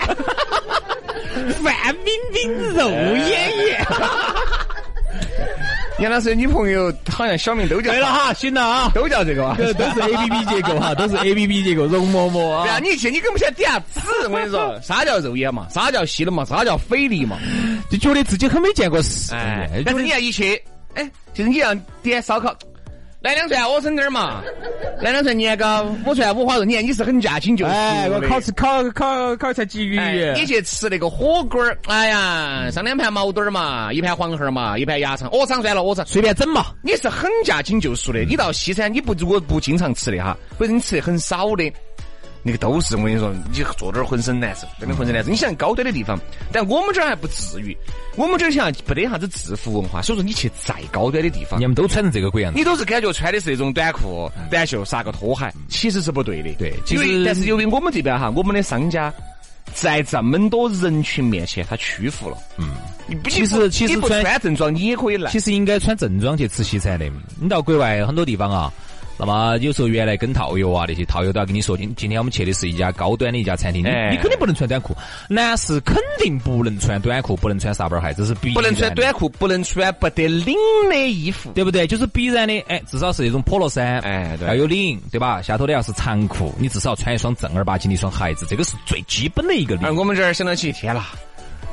[1.63, 1.75] 范
[2.05, 3.85] 冰冰肉眼眼。
[5.99, 12.65] 杨老师女朋友好像小名都叫对了哈，行了啊，都叫 这个啊，都是 A B B 结构哈，都是 A B B 结构，容嬷嬷啊。
[12.65, 17.39] 对啊，你去你根本不晓得点啥子，我跟你说， 啥叫肉眼嘛，啥叫细的嘛，啥叫菲力嘛，
[17.91, 19.85] 就觉得自己很没见过世面。
[19.87, 20.61] 但是你要一去，
[20.95, 22.55] 哎，就是你要点烧烤。
[23.21, 24.43] 来两串莴笋丁儿嘛，
[25.01, 26.65] 来两串年糕，五串五花肉。
[26.65, 29.99] 你看你是很驾轻就熟哎，我烤吃烤烤烤菜鲫鱼。
[30.39, 35.29] 你去吃那个火锅儿，哎呀，上两盘毛肚儿嘛，一盘黄喉嘛，一盘鸭肠。
[35.31, 36.67] 鹅肠算了，鹅肠随便整嘛。
[36.83, 38.21] 你是很驾轻就熟的。
[38.21, 41.73] 你到西餐，你不如果不经常吃的哈，或者你吃的很少的。
[42.47, 45.29] 那个都是我跟你说，你坐这儿浑身难受，真的浑身难受。
[45.29, 46.17] 你想高端的地方，
[46.53, 47.77] 但我们这儿还不至于。
[48.15, 56.53] 我们这儿像不得啥子制服文化，所以说你去再高端的地方，你们都穿成这个鬼样子，你都是感觉穿的是那种短裤、短袖，撒个拖鞋，其实是不对的。
[56.53, 59.13] 对，其实但是由于我们这边哈，我们的商家
[59.75, 62.39] 在这么多人群面前，他屈服了。
[62.59, 62.71] 嗯，
[63.29, 67.11] 其实其实穿正装你也可以来，其实应该穿正装去吃西餐的。
[67.41, 68.73] 你到国外很多地方啊。
[69.19, 74.95] 那么有时候原来跟套友啊那些套友都要跟你说，今今天我们去的是一家高端的一家餐厅，你你肯定不能穿短裤，
[75.29, 80.55] 男士肯定不能穿短裤，不能穿沙板鞋，这是必不能穿短裤，不能穿不得领
[80.91, 81.87] 的衣服，对不对？
[81.87, 85.41] 就是必然的，哎，至少是那种 polo 衫，哎，要有领，对吧？
[85.41, 89.77] 下头的要是长裤，你至少穿一双正儿八经的一双鞋子，这个是最基本的一个。
[89.83, 91.13] 而我们这儿想到起，天啦！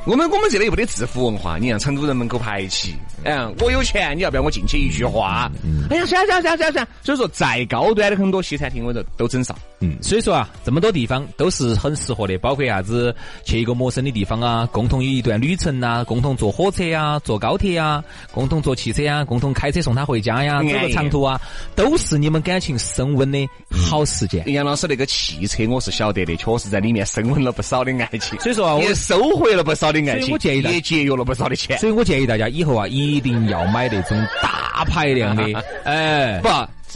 [0.05, 5.49] 我们我们这里又不得制服文化，你让成都人门口排起，嗯，我有钱，你要不要我进去一句话？
[5.89, 9.57] 哎呀，算算算了算算，所以说再高端的很多西餐厅，我都都整上。
[9.79, 21.39] 嗯，所以说啊，这么多地方都是很适合的，包括啥子去一个陌生的地方啊，共同有一段旅程呐，共同坐火车呀，坐高铁呀，共同坐汽车呀，共同开车送他回家呀，走个长途啊，
[21.75, 24.43] 都是你们感情升温的好时间。
[24.51, 29.92] 杨老师那个汽车我是晓得的，确实在里面升温了不少的爱情，所以说啊，也收回了不少。
[30.01, 35.43] 所以我建议大家也节约了不少的钱，所以我建议大家以后啊，一定要买那种大排量的，
[35.85, 36.49] 哎，不，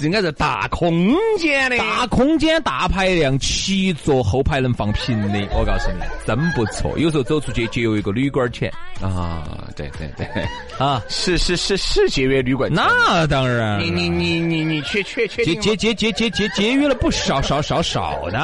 [0.03, 6.97] 应该是大空间的，大空间大排量，七座后排能放平的，我告诉你，真不错。
[6.97, 8.71] 有时候走出去节约一个旅馆钱。
[9.01, 10.25] 啊，对对对，
[10.77, 18.37] 啊，是是是是节约旅馆，那当然，你你你你你确确确节节节节节节节约了不少少少少的。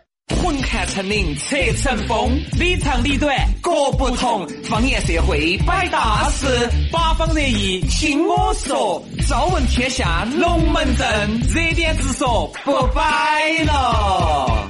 [0.36, 4.46] 混看成岭侧成峰，里长里短各不同。
[4.64, 6.46] 方言社会摆大事，
[6.92, 9.02] 八方热议听我说。
[9.26, 14.68] 朝闻天下龙门阵，热点直说不摆了。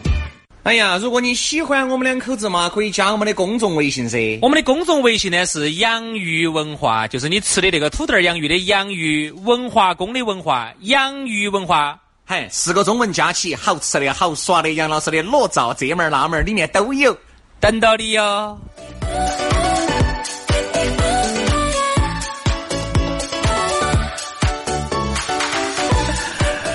[0.62, 4.38] 哎呀，如果你喜欢我们两口子嘛，可以加我们的公众微信噻。
[4.42, 11.99] 我们的公众微信呢是养鱼文化，就是你吃的那个土豆儿养鱼的养鱼，文化宫的文化，养鱼文化。
[12.31, 17.19] 嗨，四个中文加起，好吃的好耍的，杨老师的裸照这门儿那门儿里面都有，
[17.59, 18.57] 等到你哟。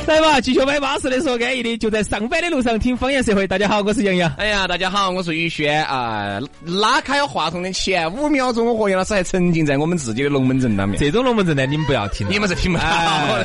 [0.08, 3.48] 来吧，继续摆巴适的说安逸的，就在上班的路上听方言社会。
[3.48, 4.32] 大家好，我是杨洋。
[4.38, 6.39] 哎呀，大家好，我是宇轩啊！
[6.63, 11.00] 拉开话筒的前五秒钟，我和杨老师还沉浸在我们自己的龙门阵当面。
[11.00, 12.84] 这种龙门阵呢，你们不要听，你们是听不到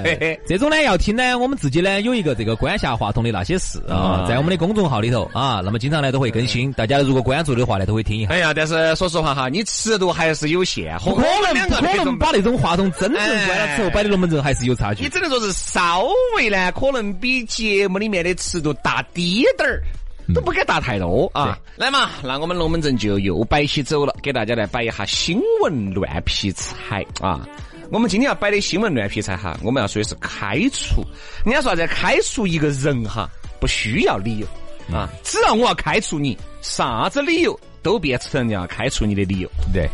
[0.01, 0.39] 的。
[0.47, 6.71] 这种呢要听呢，我们自己呢有一个这个关下话筒的那些事啊，在我们的公众号里头啊，那么经常呢都会更新。
[6.75, 8.33] 大家如果关注的话呢，都会听一下。
[8.35, 15.05] 哎呀，但是说实话哈，你尺度还是有限，不可能不可能把那种话筒真正关了之后摆的龙门阵还是有差距。
[15.05, 16.50] 你只能说是稍微。
[16.51, 19.83] 呢，可能比节目里面的尺度大滴点儿。
[20.33, 21.59] 都不敢大太多啊！
[21.75, 27.45] 来嘛，那我们龙门阵就又摆起走了，给大家来摆一下新闻乱劈柴啊！
[27.91, 31.03] 我们今天要摆的新闻乱劈柴哈，我们要说的是开除。
[31.45, 34.47] 人家说在开除一个人哈，不需要理由
[34.95, 39.51] 啊，只要我要开除你，啥子理由都变成要开除你的理由。
[39.73, 39.91] 对。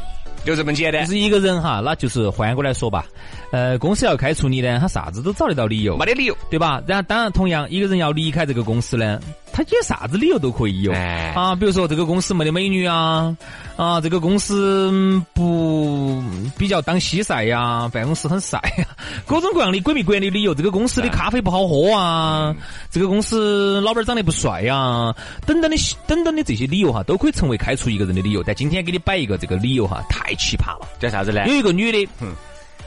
[0.46, 3.04] 就这么简单，就是一个人哈，那就是换过来说吧，
[3.50, 6.80] 呃，公司要开除你呢，他啥子都找得到理由，没得理由，对吧？
[6.86, 9.20] 然后当然，同样一个人要离开这个公司呢，
[9.56, 13.34] 他有啥子理由都可以有，啊，比如说这个公司没得美女啊，
[13.74, 14.92] 啊，这个公司
[15.32, 16.22] 不
[16.58, 18.86] 比较当西晒呀，办公室很晒呀，
[19.24, 22.54] 各种各样的鬼迷鬼眼的理由，这个公司的咖啡不好喝啊，
[22.90, 25.14] 这个公司老板长得不帅呀，
[25.46, 28.42] 等等的等等的这些理由哈，都可以成为开除一个人的理由。
[28.42, 30.26] 但今天给你摆一个这个理由哈，太。
[30.36, 31.46] 奇葩了，叫啥子呢？
[31.46, 32.34] 有一个女的，嗯，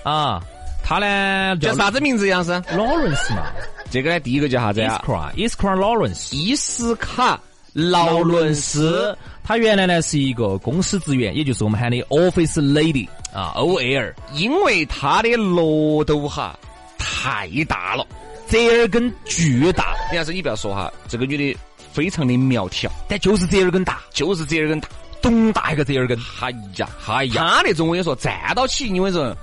[0.04, 0.40] 啊，
[0.84, 2.28] 她呢叫啥子名字？
[2.28, 3.48] 杨师？Lawrence 嘛。
[3.92, 5.04] 这个呢，第一个叫啥子呀
[5.36, 7.40] ？Iskra Lawrence，伊斯卡
[7.74, 9.18] 劳伦斯。
[9.44, 14.14] 他原来呢是一个公司职员，也就是我们喊的 Office Lady 啊，OL。
[14.34, 16.58] 因为他的额头哈
[17.00, 18.06] 太大了，
[18.48, 19.96] 折耳根巨大。
[20.14, 21.58] 杨师，你不要说哈，这个女的
[21.92, 24.88] 非常的苗条，但就是折耳根大，就是折耳根大。
[25.22, 29.36] 咚大一个折耳根，哎呀，哎呀，他那种我跟你说，站到起，你跟你说，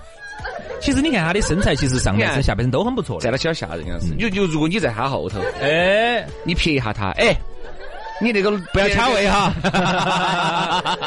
[0.80, 4.14] 其实你看他的身材，其实上半身、下半身都很不错，站到起要吓人样子。
[4.18, 7.36] 就就如果你在他后头，哎，你瞥一下他，哎，
[8.20, 9.52] 你那个不要掐位哈，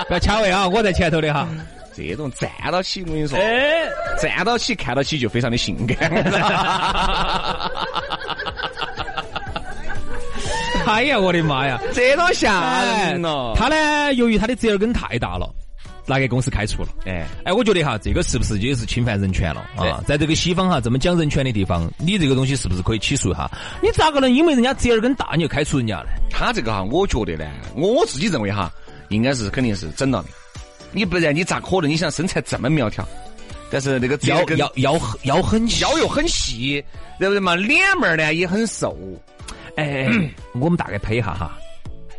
[0.08, 1.48] 不要掐位啊， 我在前头的哈。
[1.96, 3.88] 这种站到起，我跟你说，哎，
[4.22, 5.98] 站到起看到起就非常的性感。
[10.86, 13.54] 哎呀，我的妈呀，这种吓人了！
[13.56, 15.48] 他呢，由于他的折耳根太大了，
[16.10, 16.90] 拿给公司开除了。
[17.06, 20.04] 哎哎，我觉得哈，这个是不是就是侵犯人权了啊？
[20.08, 23.50] 在这个西方哈这么讲人权的地方，你这个东西是不是可以起诉哈？
[23.82, 26.10] 你咋个能因为人家折耳根大你就开除人家呢？
[26.30, 28.72] 他这个哈，我觉得呢，我自己认为哈，
[29.10, 30.30] 应该是肯定是整了的。
[30.92, 31.90] 你不然你咋可能？
[31.90, 33.08] 你想身材这么苗条，
[33.70, 36.84] 但是那个腰腰腰腰很腰又很细，
[37.20, 37.56] 对不对嘛？
[37.56, 38.98] 脸面呢也很瘦。
[39.76, 40.10] 哎，
[40.54, 41.58] 我们大概配一下哈，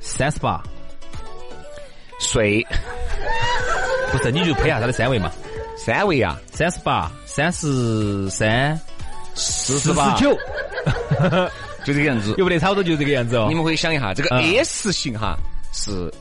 [0.01, 0.63] 三十八
[2.21, 2.65] 岁，
[4.13, 5.31] 不是你就拍下他的三围嘛？
[5.77, 8.79] 三围啊，三十八、三十三、
[9.35, 10.37] 四十八、九，
[11.85, 13.47] 就这个样子，有不得差不多就这个样子哦。
[13.49, 15.37] 你们可以想一下，这个 S 型哈
[15.73, 16.13] 是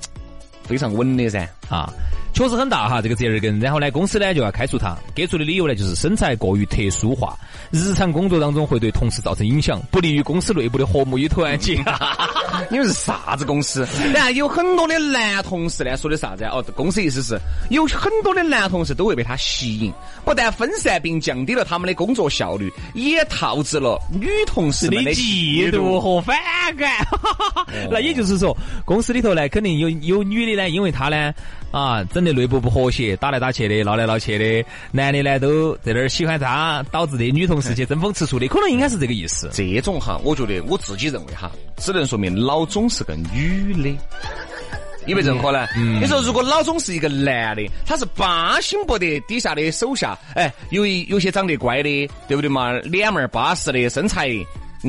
[0.63, 1.91] 非常稳的噻啊。
[2.32, 3.60] 确实很大哈，这个折耳根。
[3.60, 7.36] 然后呢，公司呢就要开除他，给出的理由呢就是身材过于特殊化，
[7.71, 11.84] 日常工作当中会对同事造成影响，不利于公司内部的和睦与团结。
[12.69, 13.88] 你们是啥子公司？
[14.13, 16.43] 然后有很多的男同事呢说的啥子？
[16.45, 19.93] 哦，公司意思是有很多的男同事都会被他吸引，
[20.25, 26.35] 不但分散并降低了他们的工作效率，也导致了女同事们的嫉妒和反
[26.75, 27.05] 感。
[27.89, 31.33] 那也就是说，公司里头呢肯定有有女的呢，因为她呢。
[31.71, 39.51] 啊，整的内部不和谐，打来打去的，闹来闹去的，男的呢都在那儿喜欢他，导致的女同事去争风吃醋的，可能应该是这个意思。
[39.53, 43.97] 这种哈，我觉得我自己认为哈，只能说明老总是个女的，
[45.06, 45.67] 因为任何呢？
[45.99, 52.71] 你说如果老总是一个男的，他是巴心不得底下的手下，哎，有一有些长得乖的，对不对嘛？
[52.80, 54.30] 脸面巴适的，身材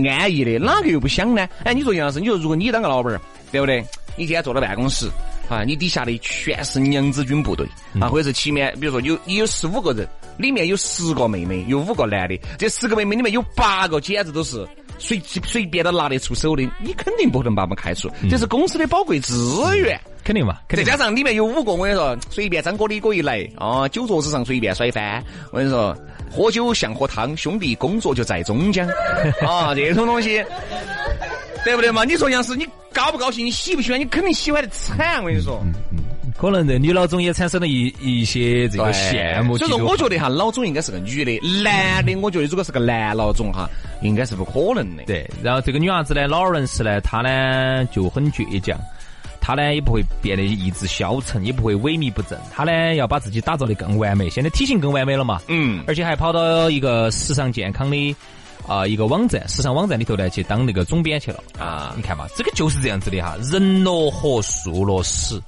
[0.08, 1.48] 安逸的，哪个又不想呢？
[1.64, 3.84] 哎，你说杨老师，你说如果你当个老板儿，对不对？
[4.16, 5.08] 你今天坐到办公室。
[5.48, 7.66] 啊，你底下的全是娘子军部队
[8.00, 14.64] 啊，或者是前面，比如说有你有十五个人，里面有十个妹妹，有五个男的，这十个妹妹里面有八个简直都是
[15.00, 20.58] 随随便都拿得出手的，你肯定不能把我们开除，这是公司的宝贵资源，肯定嘛。
[20.68, 25.96] 再加上里面有五个，我跟你说，随便张哥李哥一来啊，酒桌子上随便摔翻，我跟你说，
[26.30, 28.86] 喝酒像喝汤，兄弟工作就在中江
[29.42, 30.44] 啊，这种东西。
[31.62, 32.04] 对不对嘛？
[32.04, 33.44] 你说杨师，你高不高兴？
[33.44, 34.00] 你喜不喜欢？
[34.00, 35.20] 你肯定喜欢的惨。
[35.20, 35.62] 我跟你说，
[36.40, 39.58] 可能这女老总也产生了一一些这个羡慕。
[39.58, 43.68] 所以说，我觉得哈，老总应该是个女的，男的，我觉得如果是个男老总哈，
[44.00, 45.04] 应该是不可能的。
[45.04, 48.78] 对，然后这个女伢子呢，老人是呢，她呢就很倔强，
[49.38, 54.30] 她呢也不会变得意志消沉，也不会萎靡不振，她呢要把自己打造的更完美。
[54.30, 55.42] 现在体型更完美了嘛？
[55.48, 58.16] 嗯，而且还跑到一个时尚健康的。
[58.68, 61.92] 啊，一个网站，时尚网站里头呢，去当那个总编去了啊！
[61.96, 65.40] 你看嘛，这个就是这样子的哈，人落河，树落实。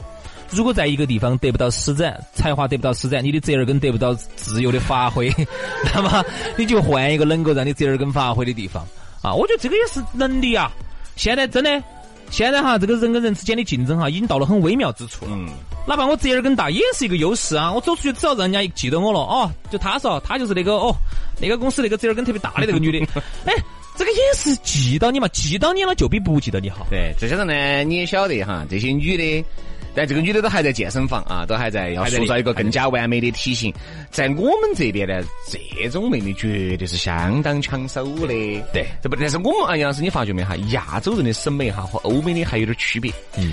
[0.52, 5.32] 如果在一个地方得不到施展，才华得不到施展，你的折耳根得不到自由的发挥，
[5.94, 6.24] 那么
[6.56, 8.86] 你就换一个能够让你折耳根发挥的地方
[9.22, 9.32] 啊！
[9.32, 10.70] 我觉得这个也是能力啊！
[11.16, 11.82] 现在真的。
[12.30, 15.32] 现在哈，这个人跟人之间的竞争哈，已经到了很微妙之处了。
[15.34, 15.50] 嗯，
[15.86, 17.70] 哪怕我折耳根大，也是一个优势啊！
[17.70, 20.96] 我走出去，只要让人家记得我了，哦，就他说，他就是那个哦，
[21.38, 23.06] 那个公司那个折耳根特别大的那个女的。
[23.44, 23.52] 哎，
[23.98, 26.86] 这个也是记到你嘛，记到你了就比不记到你好。
[26.88, 29.44] 对，再加上呢，你也晓得哈，这些女的。
[29.94, 33.72] 但这个女的都还在健身房啊，都还在要塑造一个更加完美的体型。
[34.10, 38.28] 在我们这边呢，这种妹妹绝对是相当抢手的。
[38.72, 40.56] 对，这不，但是我们啊，杨老师，你发觉没哈？
[40.70, 43.12] 亚洲人的审美哈和欧美的还有点区别。
[43.36, 43.52] 嗯，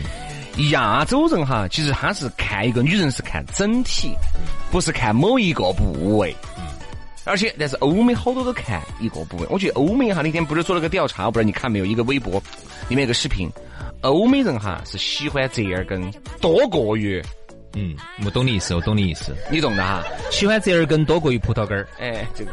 [0.71, 4.13] 亚洲人哈，其实他是看一个女人是看整体，
[4.71, 6.35] 不是看某一个部位。
[6.57, 6.63] 嗯，
[7.25, 9.47] 而且但是欧美好多都看一个部位。
[9.49, 11.85] 我觉得欧美哈那天不是做了个调查，我不知道你看没有？
[11.85, 12.41] 一个微博
[12.87, 13.49] 里面有个视频。
[14.01, 16.01] 欧美人哈是喜欢折耳根
[16.39, 17.21] 多过于，
[17.75, 17.95] 嗯，
[18.25, 22.51] 我懂你意思，我懂你意思，你懂的哈，喜欢折耳根多过于葡萄干儿，哎，这个，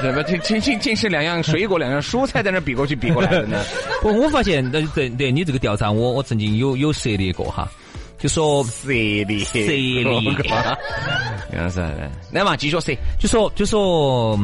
[0.00, 3.64] 怎么竟竟竟竟是两样水果两样蔬菜在那比过去比过来的呢？
[4.00, 7.68] 不，我发现对对对你这个调查，我我曾经有有涉猎过哈，
[8.18, 10.04] 就说涉猎涉猎，
[11.52, 11.80] 杨是，
[12.30, 12.80] 来嘛继续说，
[13.18, 14.38] 就说就说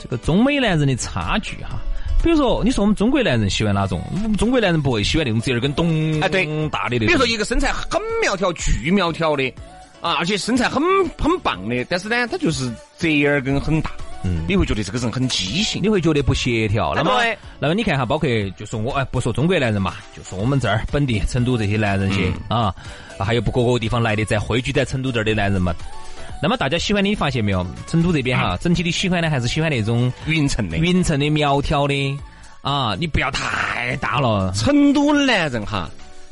[0.00, 1.80] 这个中美男人的差距哈。
[2.22, 4.00] 比如说，你说我们中国男人喜欢哪种？
[4.12, 7.06] 我们中国男人不会喜欢那种折耳根咚哎对大的那种。
[7.08, 9.52] 比如说一个身材很苗条、巨苗条的
[10.00, 10.82] 啊，而且身材很
[11.18, 13.90] 很棒的，但是呢，他就是折耳根很大。
[14.24, 16.94] 嗯，你会觉得这个人很畸形，你会觉得不协调。
[16.94, 17.10] 那么，
[17.58, 22.72] 那么你看哈，包括就说我哎，不说中国男人嘛，就说我们这儿本地成都这些男人些啊，
[23.18, 25.74] 还有不各个地方来的，在汇聚在成都这儿的男人们。
[26.42, 27.64] 那么大家喜欢的，你发现没有？
[27.86, 32.18] 成都这边哈，整体的喜欢的，还是喜欢那种匀称的、匀称的、苗条的
[32.62, 32.96] 啊！
[32.98, 34.52] 你不要太大了。
[34.52, 35.88] 成都男人哈，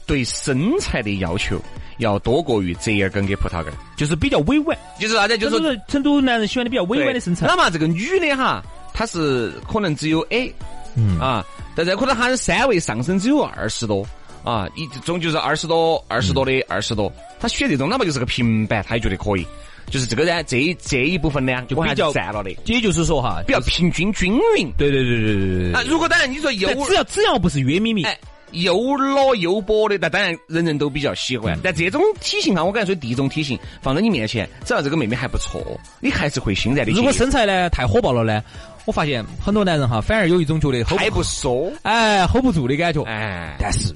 [0.06, 1.62] 对身材的要求
[1.98, 4.76] 要多过于折耳根跟葡萄干，就是比较委婉。
[4.98, 5.38] 就是啥子？
[5.38, 7.46] 就是成都男人喜欢的比较委婉的身材。
[7.46, 8.60] 那么这个女的哈，
[8.92, 10.52] 她是可能只有 A，
[10.96, 11.46] 嗯啊，
[11.76, 14.04] 但是可能她三围上身只有二十多
[14.42, 19.46] 啊，一种就是二十多、二十多的二十多，她选这种哪怕就是个平板，她也觉得可以。
[19.90, 22.50] 就是这个呢，这这一部分呢，就比较占了的。
[22.64, 24.72] 也就是说哈，比较平均均匀。
[24.78, 25.72] 对对对对对对。
[25.72, 28.18] 啊，如果当然你说又只要只要不是约咪咪，哎，
[28.52, 31.58] 又老又薄的，那当然人人都比较喜欢。
[31.62, 35.60] 但这种体型哈，我刚才说第一种体型放在你面前，只要这个妹妹还不错，
[36.00, 36.92] 你还是会欣然的。
[36.92, 38.42] 如果身材呢太火爆了呢，
[38.86, 43.02] 我发现很多男人哈，反而有一种觉得太不缩，哎，hold 不住的感觉。
[43.04, 43.92] 哎，但是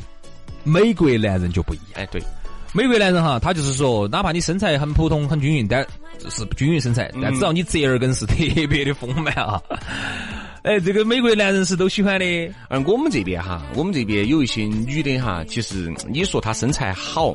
[0.64, 2.03] 美国男人就不一样。
[2.03, 2.20] 哎，对。
[2.77, 5.87] 美国男人哈，他就是说，哪怕你身材很普通、很均匀，但
[6.29, 8.35] 是均匀身材，但只要你折耳根是特
[8.68, 9.62] 别的丰满啊。
[10.64, 12.27] 哎，这个美国男人是都喜欢的。
[12.68, 17.33] 而我们这边哈，我们这边有一些女的哈，其实你说她身材好，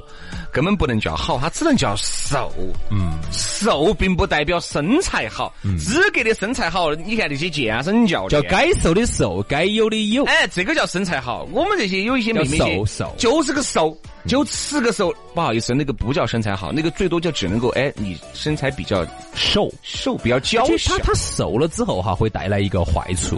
[0.52, 2.52] 根本不能叫好，他只能叫瘦。
[2.92, 6.94] 嗯，瘦并不代表身材好，资格的身材好。
[6.96, 10.24] 你看那些健身教练，叫该瘦的瘦，该有的有。
[10.26, 11.48] 哎，这个叫身材好。
[11.52, 13.98] 我们这些有一些妹妹瘦瘦，就是个瘦。
[14.28, 20.98] 就吃个瘦，不好意思，那个不叫身材好，那个最多就只能够哎，你身材比较瘦，瘦比较娇小。
[20.98, 23.38] 他他瘦了之后哈，会带来一个坏处，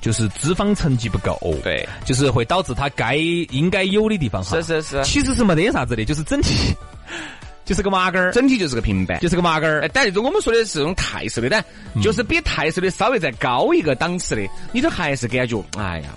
[0.00, 1.38] 就是脂肪沉积不够。
[1.62, 4.56] 对，就是会导致他该应该有的地方哈。
[4.56, 5.04] 是是是。
[5.04, 6.74] 其实是没得啥子的，就是整体
[7.64, 9.82] 就是个麻杆儿，整体就是个平板，就是个麻杆儿。
[9.82, 11.64] 哎，但那种我们说的是这种太瘦的，但
[12.02, 16.08] 就是比太瘦的稍微再高一个档次的，你都还是感觉哎呀。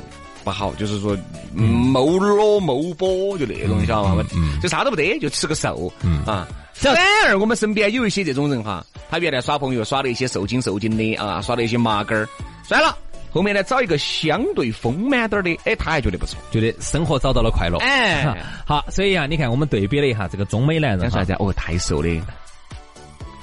[0.44, 1.16] 不好，就是说，
[1.54, 4.26] 某裸某波就那种，你晓得吗？
[4.60, 5.94] 就啥都不得，就吃个瘦
[6.26, 6.48] 啊。
[6.74, 12.28] 反而我们身边有一些这种人哈，他原来耍朋友耍了一些瘦精瘦精的啊，耍了一些麻杆儿，
[12.68, 12.98] 算了，
[13.32, 17.78] 后面呢找一个相对丰满点的，哎，他还觉得不错，觉得生活找到了快乐。
[17.80, 21.34] 哎， 好，所以啊，你看我们对比了一下这个中美男人，啥子？
[21.40, 22.10] 哦，太瘦的。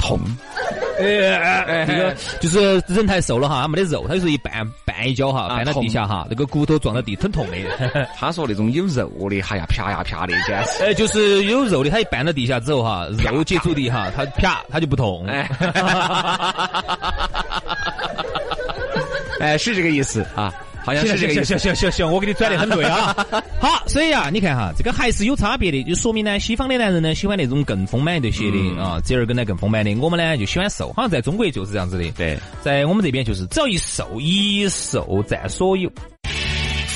[0.01, 0.17] 痛，
[1.03, 7.57] 哎，这个就是人太瘦了哈，他没得肉，他就是一绊绊一跤哈，绊到地下哈，那个骨头撞到地，很痛的。
[8.17, 10.85] 他说那种有肉的，哎呀，啪呀啪的，简直。
[10.85, 15.27] 哎，就是有肉的，他一绊到地下之后哈，肉接触地哈，他啪，他就不痛。
[15.27, 15.51] 哎，
[19.59, 20.53] 是这个意思啊。
[20.85, 23.15] 好像是这个行行行行行，我给你转的很对啊。
[23.61, 32.11] 好，所以啊，你看哈，这个还是有差别的，就说明呢，西方的男人呢喜欢那种更丰满一些的啊，折耳根呢更丰满的，我们呢就喜欢瘦，好像在中国就是这样子的。
[32.13, 35.91] 对，在我们这边就是只要一瘦，一瘦占所有。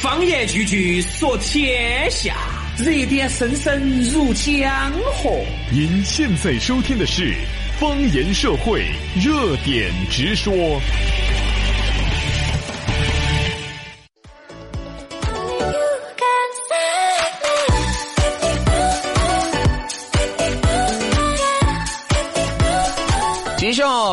[0.01, 2.35] 方言句句说天下，
[2.79, 5.31] 热点声声入江河。
[5.71, 7.35] 您现在收听的是
[7.79, 8.87] 方言社会
[9.23, 10.55] 热点直说。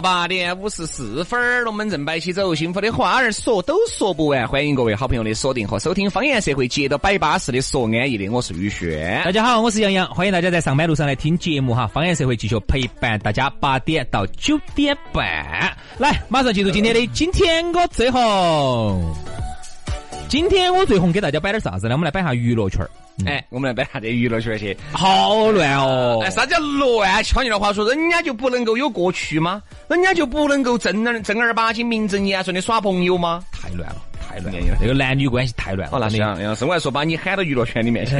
[0.02, 4.47] 八点五十四分，龙门阵摆起走，幸福的话儿说都说不完。
[4.47, 9.22] 欢迎各位好朋友的锁定和收听方言社会，接着摆巴适的说安逸的，我是宇轩。
[9.24, 11.88] 大家好，我是杨洋，欢迎大家在上班路上来听节目哈。
[11.88, 15.26] 方言社会继续陪伴大家八点到九点半，
[15.97, 19.16] 来，马上进入今天的今天我最红。
[20.30, 21.96] 今天我最红给大家摆点啥子呢？
[21.96, 22.90] 我们来摆下娱乐圈儿。
[23.26, 26.20] 哎，我们来摆下这娱乐圈去，好乱哦！
[26.24, 27.24] 哎，啥叫乱？
[27.34, 29.60] 换句话说，人家就不能够有过去吗？
[29.88, 33.44] 人家就不能够正儿正儿八经、名正言顺的耍朋友吗？
[33.52, 33.96] 太乱了。
[34.30, 35.98] 太乱了，这个男女关系太乱了。
[36.00, 38.12] 那是杨杨生，我还说把你喊到娱乐圈里面去，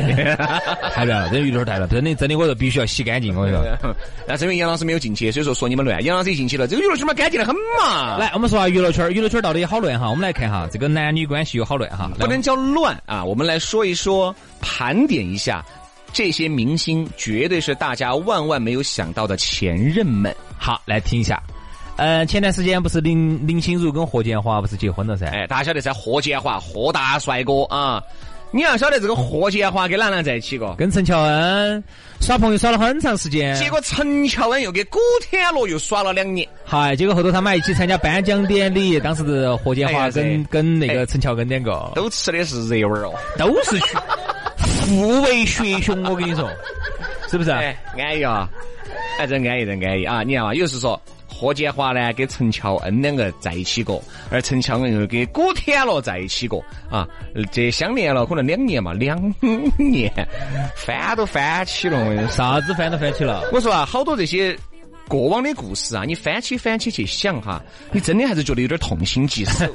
[0.92, 3.36] 太乱了，这娱乐圈太乱，真的真的，我说必须要洗干净。
[3.36, 3.96] 我跟你说，
[4.28, 6.04] 那是因为杨老师没有进去，所以说说你们乱。
[6.04, 8.18] 杨老师一进去了，这个娱乐圈嘛干净的很嘛。
[8.18, 10.10] 来，我们说下娱乐圈，娱乐圈到底好乱哈？
[10.10, 12.10] 我们来看哈，这个男女关系有好乱哈？
[12.18, 15.64] 不能叫乱啊，我们来说一说，盘点一下
[16.12, 20.36] 这些明星，绝对是大家万万没有想到的前任们。
[20.58, 21.42] 好，来听一下。
[22.00, 25.26] 嗯，前段时间不是林林心如跟霍建华不是结婚了噻？
[25.28, 28.02] 哎，大家晓得噻，霍建华，霍大帅哥啊！
[28.52, 30.74] 你要晓得这个霍建华跟哪啷在一起过？
[30.76, 31.84] 跟陈乔恩
[32.22, 33.54] 耍朋友耍了很长时间。
[33.58, 34.98] 结果陈乔恩又跟古
[35.30, 36.48] 天乐又耍了两年。
[36.64, 43.98] 嗨，结果后头他们还一起参加颁奖典礼，当时是霍建华跟跟那个陈乔恩两个都吃的是热味哦，都是血，
[44.88, 46.50] 互为血兄，我跟你说，
[47.30, 47.52] 是不是？
[47.52, 48.50] 哎，安逸啊，
[49.20, 50.24] 哎，真安逸，真安逸啊！
[50.24, 51.00] 你看嘛，有是说。
[51.40, 56.62] 霍建华呢，跟陈乔恩两个在一起过，而陈乔恩又跟古天乐在一起过
[56.92, 57.08] 啊，
[57.50, 59.18] 这相恋了可能两年嘛，两
[59.78, 60.12] 年
[60.76, 63.42] 翻都翻起了，啥子翻都翻起了。
[63.54, 64.54] 我说啊，好多这些
[65.08, 67.64] 过往的故事啊，你翻起翻起去想哈，
[67.94, 69.66] 你真的还是觉得有点痛心疾首。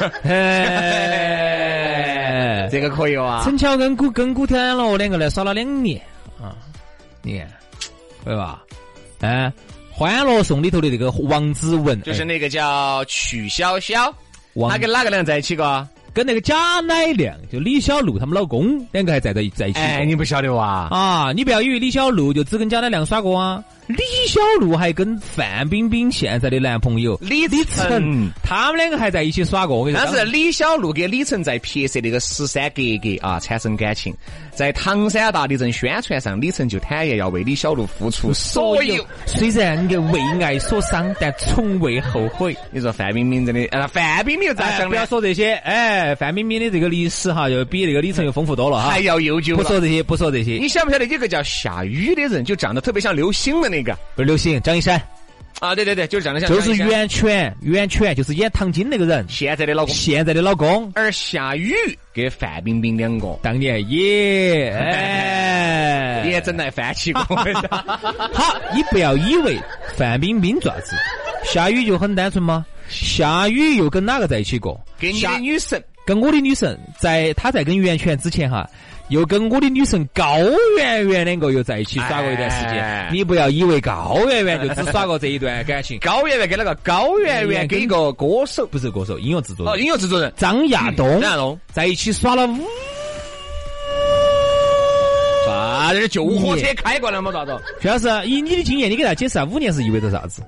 [2.70, 3.42] 这个可以啊。
[3.44, 6.00] 陈乔恩古跟古天乐两个呢耍了两年
[6.40, 6.56] 啊，
[7.20, 7.46] 你看，
[8.24, 8.62] 对吧？
[9.20, 9.52] 哎。
[9.96, 14.12] 《欢乐颂》里头的那个王子文，就是那个叫曲筱绡，
[14.68, 15.88] 他跟哪个两个在一起过？
[16.12, 19.78] 跟那个贾乃亮，就李小璐他们老公两个还在在在一起。
[19.78, 20.88] 哎，你不晓得哇？
[20.90, 23.62] 啊，你不要以为李小璐就只跟贾乃亮耍过啊。
[23.86, 29.76] 李小璐还跟范冰冰现在的男朋友李李晨，他们两个还在一起耍过。
[29.76, 34.14] 我跟你说，但是李小璐跟李晨在拍摄那个《十三格格》啊产生感情，
[34.54, 39.04] 在唐山大地震宣传上，李晨就坦言要为李小璐付出所有。
[39.26, 42.56] 虽然你为爱所伤，但从未后悔。
[42.70, 43.64] 你说范冰冰真的？
[43.66, 48.88] 呃，范冰冰又咋想不要说这些，哎，范冰冰的这个历史哈，又比那个李晨又丰富多了哈。
[48.88, 49.56] 还要悠久。
[49.56, 50.52] 不说这些，不说这些。
[50.52, 53.73] 你晓不晓得有个叫夏雨的人，就长得特别像刘星的？
[53.74, 53.92] 那个。
[54.14, 55.00] 不是刘星，张一山。
[55.60, 61.72] 啊，对对对，就是这样的，就是袁泉，袁泉就是演唐晶那个人，现在的老公，现在的老公，而夏雨
[62.12, 63.38] 跟范冰冰两个。
[63.40, 64.66] 当年 也
[66.26, 67.22] 也整来翻起过。
[68.34, 69.58] 好，你不要以为
[69.96, 70.96] 范冰冰爪子，
[71.44, 72.66] 夏雨就很单纯吗？
[72.88, 74.78] 夏雨又跟哪个在一起过？
[75.00, 78.68] 跟你的女神，跟我的女神，在她在跟袁泉之前哈。
[79.08, 80.38] 又跟我的女神高
[80.78, 85.98] 圆圆两个又在一起耍过一段时间，你不要以为高圆圆就只耍过这一段感情。
[86.00, 89.74] 高圆圆跟那个高圆圆跟一个歌手，不是歌手，音乐制作人。
[89.74, 92.64] 哦，音乐制作人张亚东，张亚东在一起耍了五。
[95.50, 95.90] 啊？
[95.92, 97.30] 这是救火车开过来嘛？
[97.30, 97.54] 咋子？
[97.80, 100.42] 徐老师，以你的经验，你给他解释下五年是意味着啥子？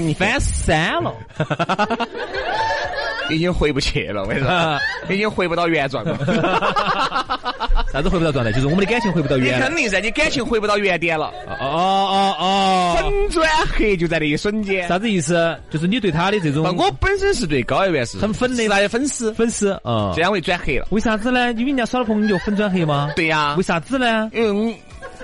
[0.00, 1.12] 你翻山了。
[3.30, 4.78] 已经回不去了，我跟你说，
[5.08, 6.18] 已经回不到原状了。
[7.92, 8.52] 啥子回不到状态？
[8.52, 9.58] 就是我们的感情回不到原。
[9.58, 11.32] 你肯定噻，你感情回不到原点了。
[11.46, 12.96] 哦哦哦！
[12.96, 14.86] 粉转黑就在那一瞬间。
[14.86, 15.58] 啥子意思？
[15.70, 16.62] 就是你对他的这种。
[16.76, 20.86] 我本身是对高圆圆是很粉的，那些粉丝粉丝嗯，这样会转黑了。
[20.90, 21.50] 为啥子呢？
[21.54, 23.10] 因为人家耍了朋友就粉转黑吗？
[23.16, 23.54] 对呀。
[23.56, 24.30] 为啥子呢？
[24.32, 24.72] 因为我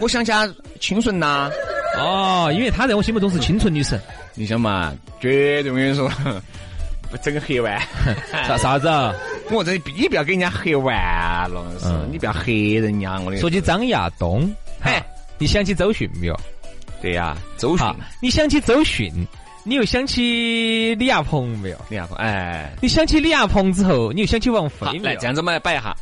[0.01, 0.49] 我想加
[0.81, 1.51] 清纯呐。
[1.99, 4.01] 哦，因为她在我心目中是清纯女神。
[4.35, 4.93] 你想嘛？
[5.21, 6.11] 绝对我跟你说。
[7.09, 7.81] 不整个黑完，
[8.49, 8.89] 啥啥子？
[9.51, 10.95] 我这你不要给人家黑完
[11.51, 13.19] 了，是你不要黑人家。
[13.21, 15.01] 我说起张亚东，哎，
[15.39, 16.39] 你想起周迅没有？
[17.01, 17.87] 对呀，周迅。
[18.21, 19.13] 你想起周迅，
[19.65, 21.79] 你又想起李亚鹏没有？
[21.89, 24.87] 李亚鹏，哎，你想起李亚鹏之后，你又想起王菲？
[24.99, 25.95] 来，这样子我们来摆一下，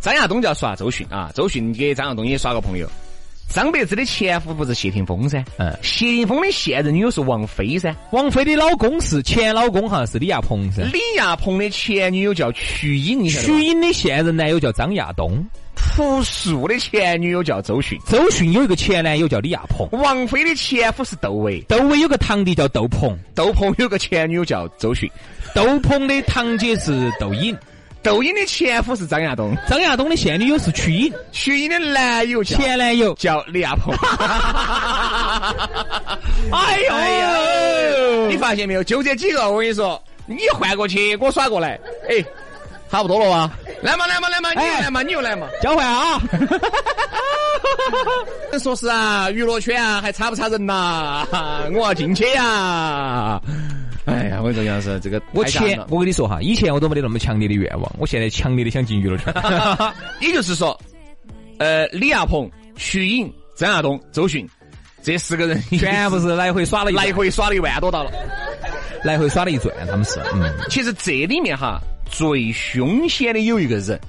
[0.00, 2.90] 张亚东就要耍周迅啊，周迅给张亚东也耍个朋友。
[3.52, 5.44] 张柏芝的前夫不是谢霆锋噻？
[5.58, 7.94] 嗯，谢霆锋的现任女友是王菲噻。
[8.10, 10.82] 王菲的老公是前老公哈，是李亚鹏噻。
[10.84, 15.44] 李亚鹏的前女友叫瞿颖，瞿颖的现任男友叫张亚东。
[15.74, 17.98] 朴树的前女友叫周迅。
[18.06, 19.86] 周迅有一个前男友叫李亚鹏。
[20.00, 21.60] 王菲的前夫是窦唯。
[21.68, 23.18] 窦唯有个堂弟叫窦鹏。
[23.34, 25.10] 窦鹏有个前女友叫周迅。
[25.54, 27.54] 窦鹏的堂姐是窦颖。
[28.02, 33.14] 抖音的前夫是张亚东，张亚东的现女友是瞿颖，瞿颖的男友前男友。
[33.14, 33.94] 叫李亚鹏。
[36.52, 37.28] 哎呦哎呀，
[38.28, 38.82] 你发现没有？
[38.84, 41.78] 就这几个，我跟你说，你换过去，给我耍过来，
[42.08, 42.24] 哎，
[42.90, 43.50] 差不多了吧？
[43.82, 45.46] 来嘛来嘛来嘛，你来嘛，你又来嘛。
[45.62, 46.20] 交换啊！
[48.62, 51.26] 说是啊，娱乐圈啊，还差不差人呐、
[51.74, 53.40] 我要进去呀、
[54.04, 59.32] 哎呀，我跟你说，杨老师，这个我前我跟你说哈，以前我都没得那么强烈的愿望，我现在强烈的想进娱乐圈。
[60.20, 60.78] 也就是说，
[61.58, 64.48] 呃，李亚鹏、瞿颖、张亚东、周迅
[65.02, 68.10] 这四个人 全部是来回耍了一 来回耍了一万多道了。
[69.04, 71.80] 来回耍了一转，他们是嗯，其实这里面哈，
[72.10, 74.00] 最凶险的有一个人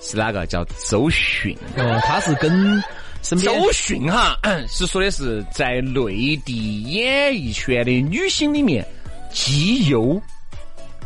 [0.00, 0.46] 是哪个？
[0.46, 1.56] 叫周迅。
[1.76, 2.82] 哦，他是跟
[3.20, 8.86] 周迅哈是说的是在内地演艺圈的女星里面
[9.32, 10.20] 基友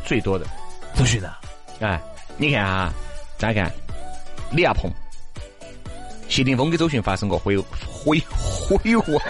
[0.04, 0.46] 最多的。
[0.94, 1.38] 周迅啊，
[1.80, 2.00] 哎，
[2.36, 2.92] 你看啊，
[3.38, 3.72] 大家看
[4.50, 4.90] 李亚鹏、
[6.28, 7.62] 谢霆锋跟周迅发生过绯
[8.04, 8.22] 绯
[8.68, 9.20] 绯闻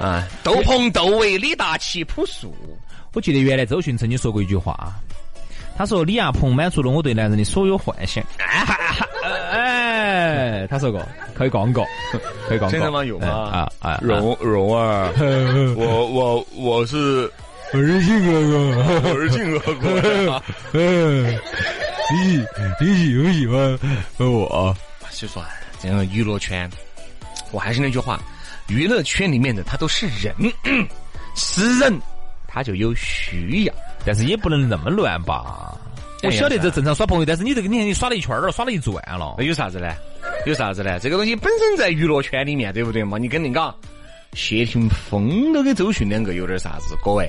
[0.00, 2.54] 啊，窦鹏、窦唯、李大齐、朴树。
[3.14, 4.92] 我记得原来周迅曾经说过一句话，
[5.76, 8.22] 他说李亚鹏满足了我对男人的所有幻想。
[9.50, 11.02] 哎，他说过，
[11.34, 11.84] 可以广告，
[12.46, 12.72] 可以广告。
[12.72, 15.12] 真的吗有吗哎啊啊，蓉蓉儿，
[15.76, 17.30] 我我我是
[17.72, 20.42] 儿媳哥哥，我是庆哥哥。
[20.72, 21.26] 嗯，
[22.12, 22.44] 你
[22.80, 23.78] 你喜不喜欢
[24.18, 24.76] 我？
[25.10, 25.48] 所以说啊，
[25.80, 26.70] 这样娱乐圈，
[27.50, 28.20] 我还是那句话，
[28.68, 30.34] 娱乐圈里面的他都是人，
[31.34, 31.98] 是人，
[32.46, 33.74] 他就有需要。
[34.04, 35.76] 但是也不能那么乱吧。
[36.22, 39.44] 我晓得这正常耍朋友，但是你这个你看你耍了一圈儿了，耍了一转了那。
[39.44, 39.92] 有啥子呢？
[40.46, 41.00] 有啥子呢？
[41.00, 43.18] 这个东西本身在娱乐圈里面，对不对嘛？
[43.18, 43.74] 你肯定讲，
[44.34, 46.96] 谢霆锋都跟周迅两个有点啥子？
[47.04, 47.28] 各位，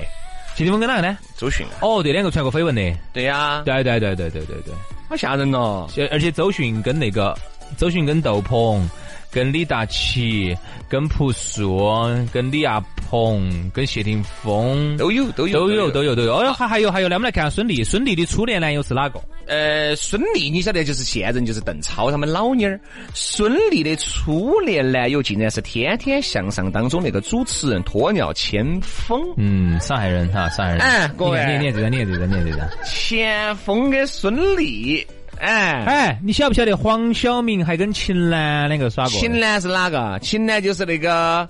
[0.58, 1.16] 谢霆锋跟哪个呢？
[1.36, 2.82] 周迅啊，哦，对，两个传过绯闻的。
[3.12, 4.74] 对呀、对对对对对对对。
[5.08, 5.88] 好吓人哦。
[5.96, 7.32] 而而且周迅跟那个
[7.76, 8.90] 周迅跟窦鹏、
[9.30, 10.52] 跟李大齐、
[10.88, 11.88] 跟朴树、
[12.32, 16.34] 跟李亚鹏、跟谢霆锋都有都有都有都有都有。
[16.34, 19.20] 哦，还还有还有，那我们来看下孙俪，孙俪的初恋男友是哪个？
[19.48, 22.78] 呃，孙俪，你晓得，就是现任就是邓超他们老妞儿。
[23.14, 29.22] 孙俪的初恋男友竟然是《天天向上》当中那个主持人鸵鸟前锋。
[29.38, 30.80] 嗯，上海人哈，上海人。
[30.80, 32.68] 哎各位你看你看这张，你看这张，你看这张。
[32.84, 35.06] 前锋跟孙俪，
[35.38, 39.18] 哎，哎，你晓不晓得黄晓明还跟秦岚两个耍过？
[39.18, 40.18] 秦岚是哪个？
[40.20, 41.48] 秦岚就是那个、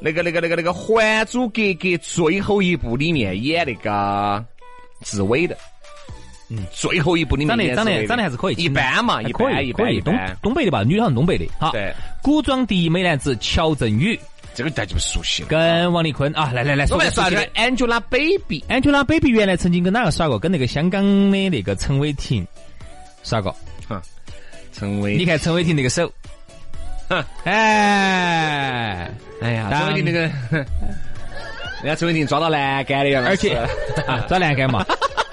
[0.00, 4.44] 那个、那个、那个、那个《还珠格格》最后一部里面演那个
[5.02, 5.56] 紫薇的。
[6.48, 10.16] 嗯，最后一部里面长得长得长得还是可以，一般嘛，一般一般东。
[10.42, 11.44] 东北的吧，女的好像东北的。
[11.58, 11.92] 好，对，
[12.22, 14.18] 古装第一美男子乔振宇。
[14.54, 15.48] 这个大家就不熟悉了。
[15.48, 20.38] 跟王丽坤啊，来来来，我们来说下 Angelababy，Angelababy 原来曾经跟哪个耍过？
[20.38, 22.46] 跟那个香港的那个陈伟霆
[23.22, 23.54] 耍过。
[24.72, 26.10] 陈伟，你看陈伟霆那个手，
[27.08, 27.24] 哼。
[27.44, 29.10] 哎，
[29.42, 30.20] 哎呀，陈伟霆那个，
[31.82, 33.56] 人家陈伟霆抓到栏杆的样子，而且
[34.06, 34.84] 啊，抓栏杆嘛，